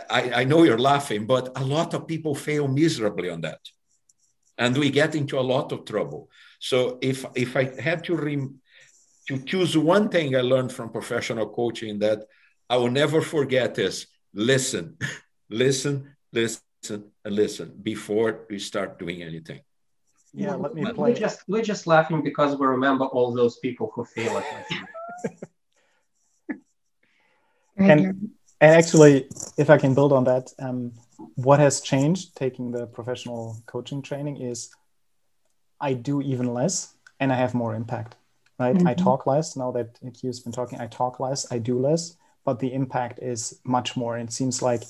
[0.09, 3.59] I, I know you're laughing, but a lot of people fail miserably on that
[4.57, 6.29] and we get into a lot of trouble.
[6.59, 8.47] So if if I had to re,
[9.27, 12.19] to choose one thing I learned from professional coaching that
[12.69, 14.97] I will never forget is listen,
[15.49, 19.61] listen, listen, and listen before we start doing anything.
[20.33, 21.11] Yeah, let me play.
[21.11, 24.45] We're just we're just laughing because we remember all those people who fail at
[27.77, 28.31] and
[28.63, 30.93] and actually, if I can build on that, um,
[31.35, 34.69] what has changed taking the professional coaching training is
[35.79, 38.15] I do even less and I have more impact.
[38.59, 38.75] Right?
[38.75, 38.87] Mm-hmm.
[38.87, 40.79] I talk less now that Q's been talking.
[40.79, 44.15] I talk less, I do less, but the impact is much more.
[44.15, 44.83] And it seems like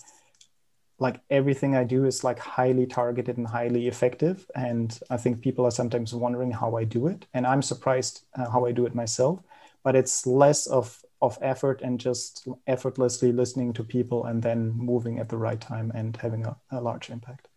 [0.99, 4.49] like everything I do is like highly targeted and highly effective.
[4.55, 8.49] And I think people are sometimes wondering how I do it, and I'm surprised uh,
[8.49, 9.39] how I do it myself.
[9.83, 15.19] But it's less of of effort and just effortlessly listening to people and then moving
[15.19, 17.47] at the right time and having a, a large impact.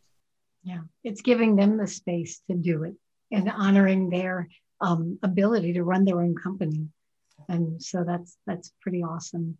[0.62, 2.94] Yeah, it's giving them the space to do it
[3.32, 4.48] and honoring their
[4.80, 6.86] um, ability to run their own company.
[7.48, 9.58] And so that's that's pretty awesome.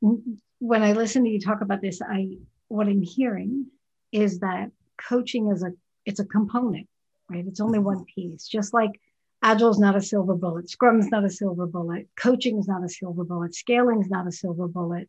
[0.00, 3.66] When I listen to you talk about this, I what I'm hearing
[4.10, 5.70] is that coaching is a
[6.04, 6.88] it's a component,
[7.30, 7.46] right?
[7.46, 8.48] It's only one piece.
[8.48, 9.00] Just like
[9.46, 10.68] Agile is not a silver bullet.
[10.68, 12.08] Scrum is not a silver bullet.
[12.16, 13.54] Coaching is not a silver bullet.
[13.54, 15.08] Scaling is not a silver bullet.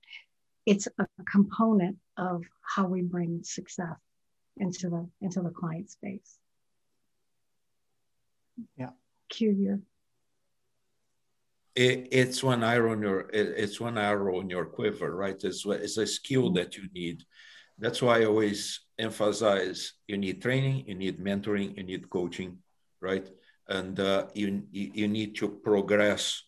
[0.68, 3.98] It's a component of how we bring success
[4.58, 6.38] into the into the client space.
[8.78, 8.92] Yeah.
[9.30, 9.82] Q here.
[11.74, 15.44] It, it's one arrow in your it's one arrow in your quiver, right?
[15.44, 16.58] It's it's a skill mm-hmm.
[16.58, 17.24] that you need.
[17.80, 22.60] That's why I always emphasize you need training, you need mentoring, you need coaching,
[23.02, 23.28] right?
[23.70, 26.44] And uh, you, you need to progress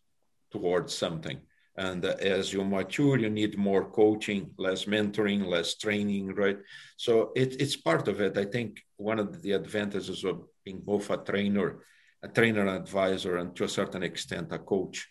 [0.51, 1.39] towards something.
[1.75, 6.57] And uh, as you mature, you need more coaching, less mentoring, less training, right?
[6.97, 8.37] So it, it's part of it.
[8.37, 11.79] I think one of the advantages of being both a trainer,
[12.21, 15.07] a trainer and advisor, and to a certain extent, a coach.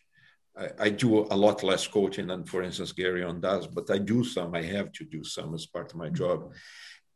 [0.59, 4.23] I, I do a lot less coaching than, for instance, Gereon does, but I do
[4.23, 4.55] some.
[4.55, 6.53] I have to do some as part of my job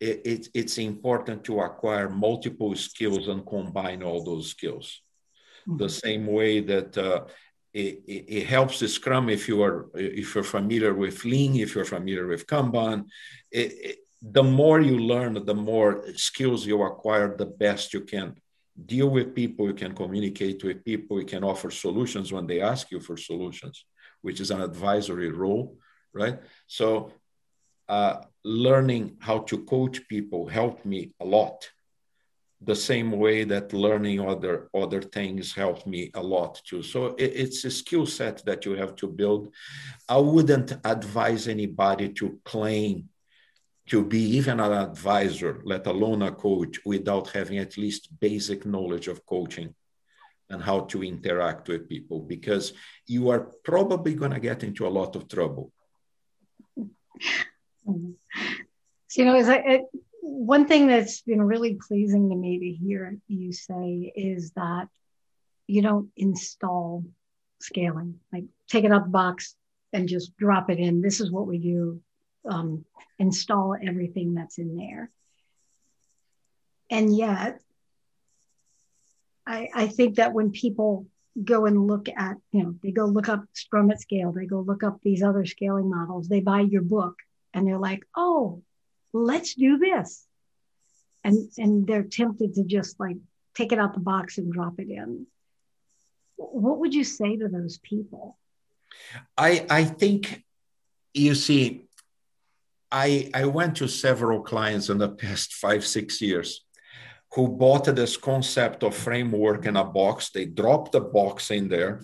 [0.09, 4.87] it, it, it's important to acquire multiple skills and combine all those skills.
[5.69, 5.79] Mm-hmm.
[5.83, 7.21] The same way that uh,
[7.73, 8.03] it,
[8.39, 12.27] it, helps the Scrum if you are if you're familiar with Lean, if you're familiar
[12.27, 12.99] with Kanban.
[14.39, 18.37] The more you learn, the more skills you acquire, the best you can
[18.95, 19.67] deal with people.
[19.67, 21.19] You can communicate with people.
[21.19, 23.85] You can offer solutions when they ask you for solutions,
[24.21, 25.77] which is an advisory role
[26.13, 26.39] right?
[26.67, 27.13] So
[27.89, 31.69] uh, learning how to coach people helped me a lot.
[32.61, 36.83] The same way that learning other other things helped me a lot too.
[36.83, 39.53] So it, it's a skill set that you have to build.
[40.09, 43.09] I wouldn't advise anybody to claim
[43.89, 49.09] to be even an advisor let alone a coach without having at least basic knowledge
[49.09, 49.75] of coaching
[50.51, 52.75] and how to interact with people because
[53.07, 55.73] you are probably going to get into a lot of trouble
[57.87, 59.83] you know, is I,
[60.21, 64.89] one thing that's been really pleasing to me to hear you say is that
[65.67, 67.05] you don't install
[67.61, 69.55] scaling, like take it out the box
[69.93, 71.03] and just drop it in.
[71.03, 72.01] This is what we do.
[72.49, 72.85] Um,
[73.19, 75.11] install everything that's in there.
[76.91, 77.61] And yet,
[79.47, 81.07] I, I think that when people
[81.43, 84.61] go and look at, you know, they go look up Scrum at Scale, they go
[84.61, 87.17] look up these other scaling models, they buy your book
[87.55, 88.63] and they're like, oh,
[89.13, 90.25] let's do this.
[91.25, 93.17] And and they're tempted to just like
[93.55, 95.27] take it out the box and drop it in.
[96.37, 98.39] What would you say to those people?
[99.37, 100.45] I i think
[101.15, 101.85] you see
[102.91, 106.65] i i went to several clients in the past five six years
[107.35, 110.31] who bought this concept of framework in a box.
[110.31, 112.03] They dropped the box in there.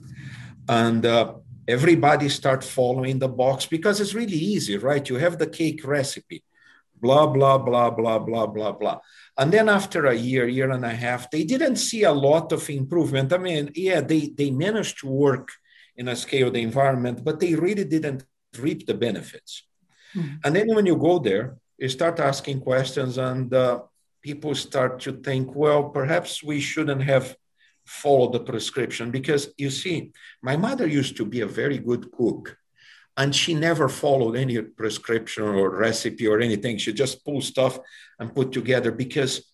[0.68, 1.34] And uh,
[1.68, 6.42] everybody start following the box because it's really easy right you have the cake recipe
[7.00, 8.98] blah, blah, blah, blah, blah, blah, blah.
[9.36, 12.68] And then after a year, year and a half, they didn't see a lot of
[12.70, 13.32] improvement.
[13.32, 15.50] I mean, yeah, they, they managed to work
[15.96, 18.24] in a scaled environment, but they really didn't
[18.58, 19.64] reap the benefits.
[20.14, 20.36] Mm-hmm.
[20.44, 23.82] And then when you go there, you start asking questions, and uh,
[24.22, 27.36] people start to think, well, perhaps we shouldn't have
[27.88, 30.12] followed the prescription because you see,
[30.42, 32.56] my mother used to be a very good cook
[33.16, 36.78] and she never followed any prescription or recipe or anything.
[36.78, 37.80] She just pulled stuff
[38.18, 39.44] and put together because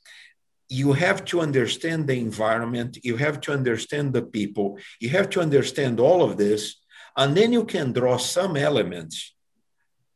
[0.68, 5.41] you have to understand the environment you have to understand the people you have to
[5.41, 6.76] understand all of this
[7.16, 9.35] and then you can draw some elements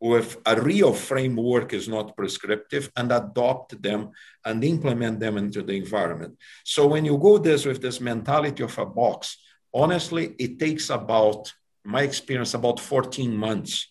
[0.01, 4.11] with a real framework is not prescriptive and adopt them
[4.45, 8.79] and implement them into the environment so when you go this with this mentality of
[8.79, 9.39] a box
[9.75, 11.53] honestly it takes about
[11.89, 13.89] my experience, about 14 months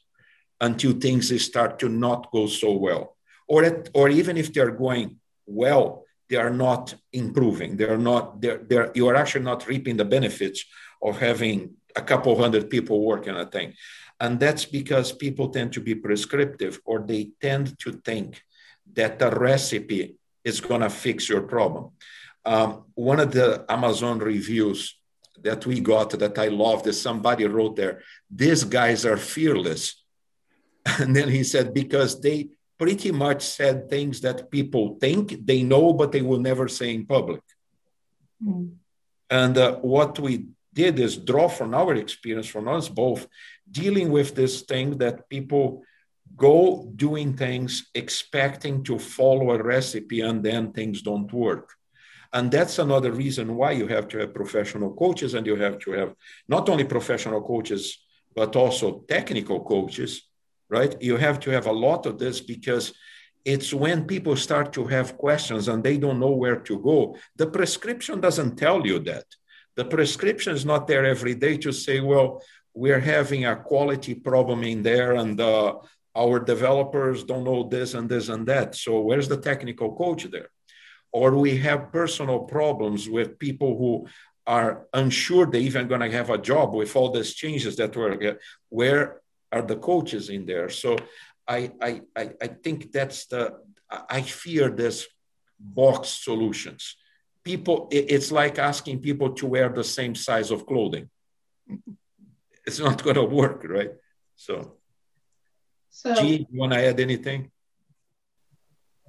[0.61, 3.15] until things start to not go so well.
[3.47, 7.75] Or, at, or even if they're going well, they are not improving.
[7.75, 10.63] They're not, they're, they're, you are actually not reaping the benefits
[11.01, 13.73] of having a couple hundred people working on a thing.
[14.19, 18.41] And that's because people tend to be prescriptive or they tend to think
[18.93, 21.91] that the recipe is going to fix your problem.
[22.45, 24.97] Um, one of the Amazon reviews
[25.41, 30.03] that we got that I loved is somebody wrote there, these guys are fearless.
[30.99, 32.47] And then he said, because they
[32.77, 37.05] pretty much said things that people think they know, but they will never say in
[37.05, 37.41] public.
[38.43, 38.75] Mm.
[39.29, 43.27] And uh, what we did is draw from our experience, from us both,
[43.71, 45.83] dealing with this thing that people
[46.35, 51.73] go doing things expecting to follow a recipe and then things don't work.
[52.33, 55.91] And that's another reason why you have to have professional coaches and you have to
[55.91, 56.13] have
[56.47, 57.97] not only professional coaches,
[58.35, 60.23] but also technical coaches,
[60.69, 60.95] right?
[61.01, 62.93] You have to have a lot of this because
[63.45, 67.15] it's when people start to have questions and they don't know where to go.
[67.37, 69.23] The prescription doesn't tell you that.
[69.75, 72.41] The prescription is not there every day to say, well,
[72.81, 75.75] we're having a quality problem in there and uh,
[76.15, 78.75] our developers don't know this and this and that.
[78.75, 80.49] So where's the technical coach there?
[81.11, 84.07] or we have personal problems with people who
[84.45, 88.39] are unsure they even going to have a job with all these changes that were
[88.69, 89.21] where
[89.51, 90.95] are the coaches in there so
[91.47, 92.01] I, I
[92.41, 93.41] i think that's the
[94.09, 95.07] i fear this
[95.59, 96.97] box solutions
[97.43, 101.09] people it's like asking people to wear the same size of clothing
[102.67, 103.93] it's not going to work right
[104.35, 104.73] so
[105.89, 107.49] so G, you want to add anything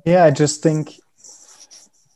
[0.07, 0.99] yeah i just think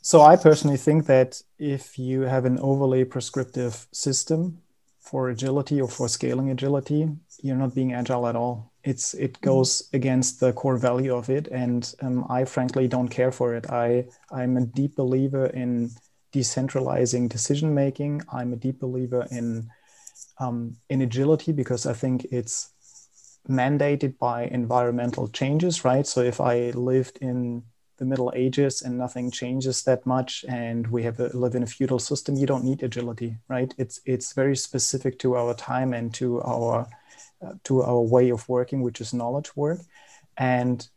[0.04, 4.58] so I personally think that if you have an overly prescriptive system
[4.98, 7.08] for agility or for scaling agility,
[7.40, 8.72] you're not being agile at all.
[8.82, 9.46] It's it mm-hmm.
[9.46, 13.70] goes against the core value of it, and um, I frankly don't care for it.
[13.70, 15.90] I I'm a deep believer in
[16.34, 18.22] decentralizing decision making.
[18.28, 19.70] I'm a deep believer in
[20.42, 22.70] um, in agility because I think it's
[23.48, 26.06] mandated by environmental changes, right?
[26.06, 27.62] So if I lived in
[27.98, 31.66] the Middle Ages and nothing changes that much, and we have a, live in a
[31.66, 33.72] feudal system, you don't need agility, right?
[33.78, 36.88] It's it's very specific to our time and to our
[37.44, 39.80] uh, to our way of working, which is knowledge work,
[40.36, 40.88] and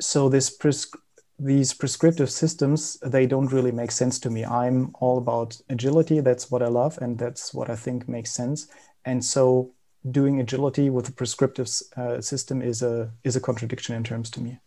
[0.00, 0.92] so this pres-
[1.38, 4.44] these prescriptive systems they don't really make sense to me.
[4.44, 6.20] I'm all about agility.
[6.20, 8.68] That's what I love, and that's what I think makes sense.
[9.04, 9.72] And so
[10.10, 14.40] doing agility with a prescriptive uh, system is a is a contradiction in terms to
[14.40, 14.58] me.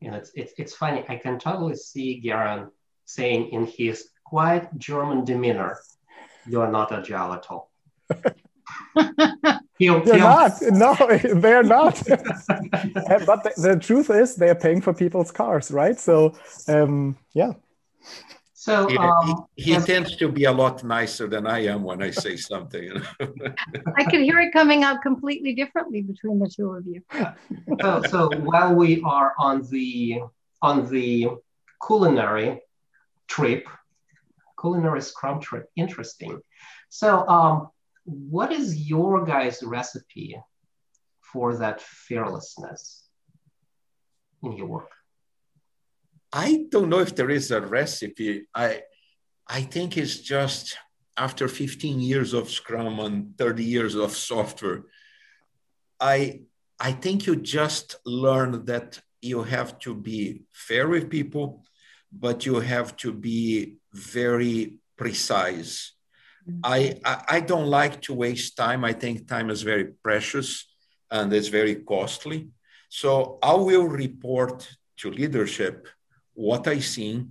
[0.00, 1.04] You know, it's, it's, it's funny.
[1.08, 2.70] I can totally see Gereon
[3.06, 5.78] saying in his quiet German demeanor,
[6.46, 7.72] "You are not agile at all."
[9.78, 10.60] he'll, they're not.
[10.62, 10.94] No,
[11.34, 12.02] they're not.
[12.06, 15.98] but the, the, truth is, they're paying for people's cars, right?
[15.98, 16.34] So,
[16.68, 17.52] um, yeah.
[18.54, 22.10] So um, he, he tends to be a lot nicer than I am when I
[22.10, 22.82] say something.
[22.82, 23.52] You know?
[23.96, 27.00] I can hear it coming out completely differently between the two of you.
[27.80, 30.20] so, so while we are on the
[30.62, 31.28] on the
[31.86, 32.60] culinary
[33.28, 33.68] trip,
[34.60, 36.40] culinary scrum trip, interesting.
[36.88, 37.68] So, um,
[38.06, 40.40] what is your guys' recipe
[41.20, 43.04] for that fearlessness
[44.42, 44.90] in your work?
[46.32, 48.46] I don't know if there is a recipe.
[48.54, 48.82] I
[49.48, 50.76] I think it's just
[51.16, 54.84] after 15 years of Scrum and 30 years of software,
[56.00, 56.42] I
[56.78, 61.64] I think you just learn that you have to be fair with people,
[62.12, 65.95] but you have to be very precise.
[66.48, 66.60] Mm-hmm.
[66.62, 68.84] I, I, don't like to waste time.
[68.84, 70.66] I think time is very precious
[71.10, 72.50] and it's very costly.
[72.88, 74.68] So I will report
[74.98, 75.88] to leadership
[76.34, 77.26] what I see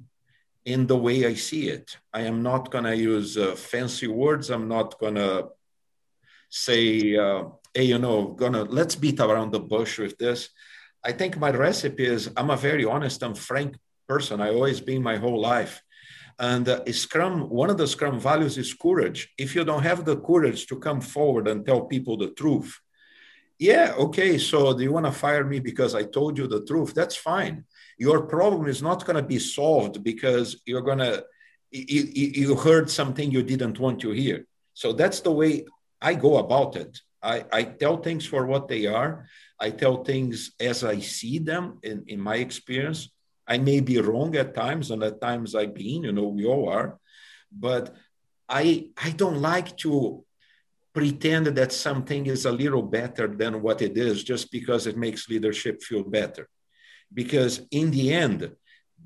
[0.66, 1.97] in the way I see it.
[2.13, 4.49] I am not going to use uh, fancy words.
[4.49, 5.49] I'm not going to
[6.49, 7.43] say, uh,
[7.74, 10.49] hey, you know, gonna let's beat around the bush with this.
[11.03, 14.41] I think my recipe is I'm a very honest and frank person.
[14.41, 15.82] I always been my whole life.
[16.38, 19.33] And uh, Scrum, one of the Scrum values is courage.
[19.38, 22.77] If you don't have the courage to come forward and tell people the truth,
[23.57, 26.93] yeah, okay, so do you want to fire me because I told you the truth?
[26.93, 27.63] That's fine.
[27.97, 31.23] Your problem is not going to be solved because you're going to
[31.71, 34.45] you, heard something you didn't want to hear.
[34.73, 35.65] So that's the way
[36.01, 36.99] i go about it.
[37.23, 39.27] I, I tell things for what they are.
[39.59, 43.09] I tell things as i see them in, in my experience
[43.47, 46.69] i may be wrong at times and at times i've been you know we all
[46.69, 46.99] are
[47.51, 47.95] but
[48.49, 50.23] i i don't like to
[50.93, 55.29] pretend that something is a little better than what it is just because it makes
[55.29, 56.47] leadership feel better
[57.13, 58.51] because in the end,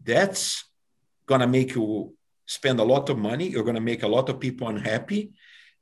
[0.04, 0.66] that's
[1.42, 2.16] to make you
[2.46, 3.48] spend a lot of money.
[3.48, 5.34] You're to make a lot of people unhappy.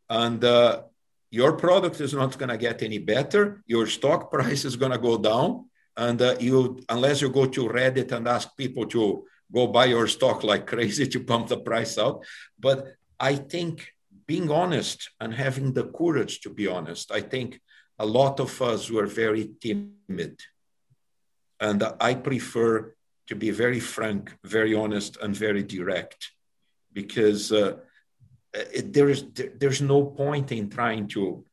[0.10, 0.84] And uh,
[1.32, 3.64] your product is not going to get any better.
[3.66, 5.70] Your stock price is going to go down.
[5.98, 10.08] And uh, you, unless you go to Reddit and ask people to go buy your
[10.08, 12.24] stock like crazy to pump the price out.
[12.60, 12.86] But
[13.20, 13.88] I think
[14.28, 17.60] being honest and having the courage to be honest, I think
[17.98, 20.39] a lot of us were very timid
[21.60, 22.93] and I prefer
[23.28, 26.32] to be very frank, very honest, and very direct
[26.93, 27.78] because uh,
[28.54, 31.43] it, there is there, there's no point in trying to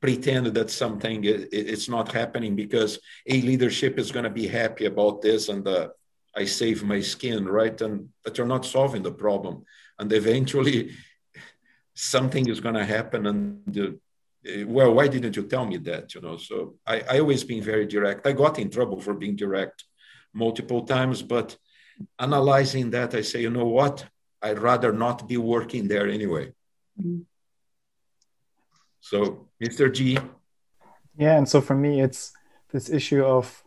[0.00, 4.86] pretend that something it, it's not happening because a leadership is going to be happy
[4.86, 5.88] about this and uh,
[6.38, 7.78] I save my skin, right?
[7.80, 9.64] And but you're not solving the problem,
[9.98, 10.92] and eventually
[11.94, 16.14] something is going to happen, and uh, well, why didn't you tell me that?
[16.14, 18.26] You know, so I, I always been very direct.
[18.26, 19.84] I got in trouble for being direct
[20.32, 21.56] multiple times, but
[22.18, 24.06] analyzing that, I say, you know what?
[24.40, 26.52] I'd rather not be working there anyway.
[27.00, 27.22] Mm-hmm.
[29.00, 29.92] So, Mr.
[29.92, 30.18] G.
[31.16, 32.32] Yeah, and so for me, it's
[32.70, 33.62] this issue of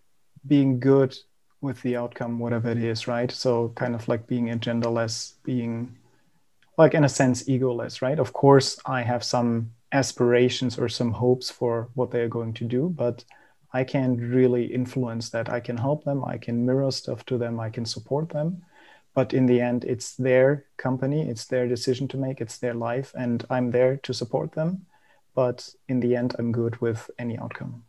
[0.47, 1.15] being good
[1.59, 3.31] with the outcome, whatever it is, right?
[3.31, 5.97] So, kind of like being agendaless, being
[6.77, 8.19] like in a sense egoless, right?
[8.19, 12.63] Of course, I have some aspirations or some hopes for what they are going to
[12.63, 13.23] do but
[13.73, 17.59] i can really influence that i can help them i can mirror stuff to them
[17.59, 18.61] i can support them
[19.13, 23.11] but in the end it's their company it's their decision to make it's their life
[23.17, 24.85] and i'm there to support them
[25.35, 27.83] but in the end i'm good with any outcome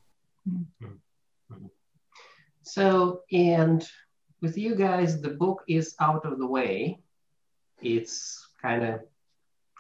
[2.63, 3.89] so and
[4.41, 6.99] with you guys the book is out of the way
[7.81, 9.01] it's kind of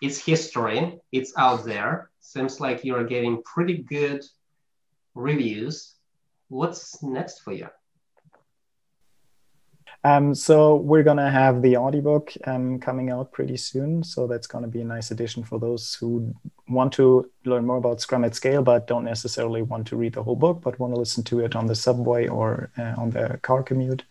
[0.00, 4.24] it's history it's out there Seems like you're getting pretty good
[5.14, 5.96] reviews.
[6.48, 7.68] What's next for you?
[10.04, 14.02] Um, so we're gonna have the audiobook um, coming out pretty soon.
[14.02, 16.34] So that's gonna be a nice addition for those who
[16.68, 20.22] want to learn more about Scrum at Scale, but don't necessarily want to read the
[20.22, 23.38] whole book, but want to listen to it on the subway or uh, on the
[23.42, 24.02] car commute.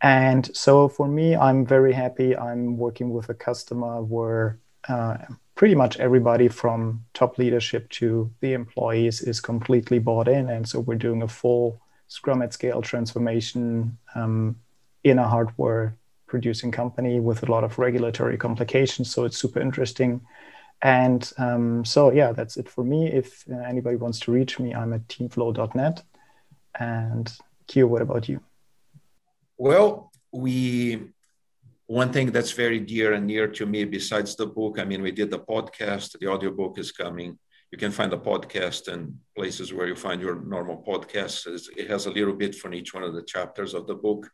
[0.00, 2.36] And so for me, I'm very happy.
[2.36, 5.16] I'm working with a customer where uh,
[5.56, 10.48] pretty much everybody from top leadership to the employees is completely bought in.
[10.48, 14.56] And so we're doing a full Scrum at scale transformation um,
[15.10, 15.96] in a hardware
[16.26, 19.10] producing company with a lot of regulatory complications.
[19.10, 20.20] So it's super interesting.
[20.82, 23.06] And um, so, yeah, that's it for me.
[23.06, 26.02] If anybody wants to reach me, I'm at teamflow.net.
[26.78, 27.32] And
[27.68, 28.40] Q, what about you?
[29.56, 31.08] Well, we
[31.86, 35.12] one thing that's very dear and near to me besides the book i mean we
[35.12, 37.38] did the podcast the audiobook is coming
[37.70, 41.46] you can find the podcast in places where you find your normal podcasts
[41.76, 44.28] it has a little bit from each one of the chapters of the book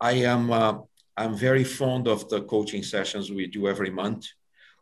[0.00, 0.78] i am uh,
[1.16, 4.26] i'm very fond of the coaching sessions we do every month.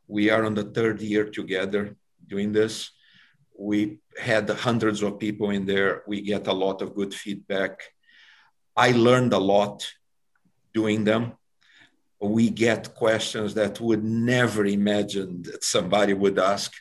[0.06, 1.96] We are on the third year together
[2.26, 2.90] doing this.
[3.56, 6.02] We had hundreds of people in there.
[6.06, 7.80] We get a lot of good feedback.
[8.76, 9.86] I learned a lot
[10.74, 11.32] doing them.
[12.20, 16.72] We get questions that would never imagine that somebody would ask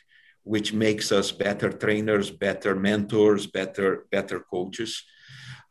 [0.44, 5.02] which makes us better trainers better mentors better better coaches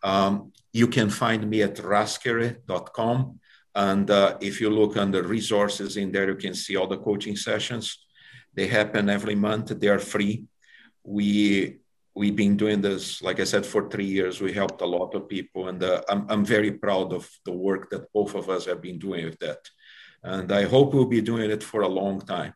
[0.04, 3.40] um, you can find me at raskere.com
[3.76, 7.36] and uh, if you look under resources in there you can see all the coaching
[7.36, 8.06] sessions
[8.54, 10.46] they happen every month they are free
[11.04, 11.80] we
[12.16, 14.40] we've been doing this, like I said, for three years.
[14.42, 17.90] We helped a lot of people, and uh, I'm, I'm very proud of the work
[17.90, 19.60] that both of us have been doing with that.
[20.24, 22.54] And I hope we'll be doing it for a long time.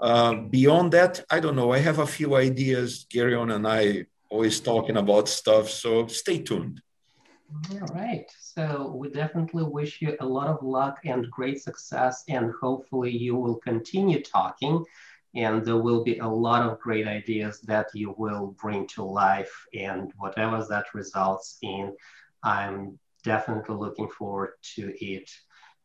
[0.00, 1.72] Uh, beyond that, I don't know.
[1.72, 3.06] I have a few ideas.
[3.12, 6.80] Gereon and I always talking about stuff, so stay tuned.
[7.70, 8.26] All right.
[8.40, 13.36] So we definitely wish you a lot of luck and great success, and hopefully you
[13.36, 14.84] will continue talking
[15.36, 19.66] and there will be a lot of great ideas that you will bring to life
[19.74, 21.94] and whatever that results in
[22.42, 25.30] i'm definitely looking forward to it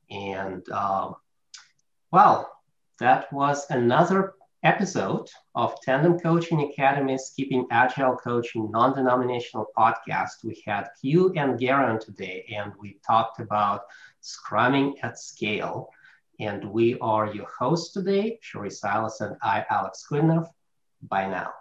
[0.10, 1.16] and um,
[2.12, 2.52] well
[3.00, 4.34] that was another
[4.64, 11.99] episode of tandem coaching academy's keeping agile coaching non-denominational podcast we had q and Gereon
[11.99, 13.82] today and we talked about
[14.22, 15.89] scrumming at scale
[16.41, 20.47] and we are your hosts today, Cherie Silas and I, Alex Kudinov.
[21.03, 21.53] Bye now.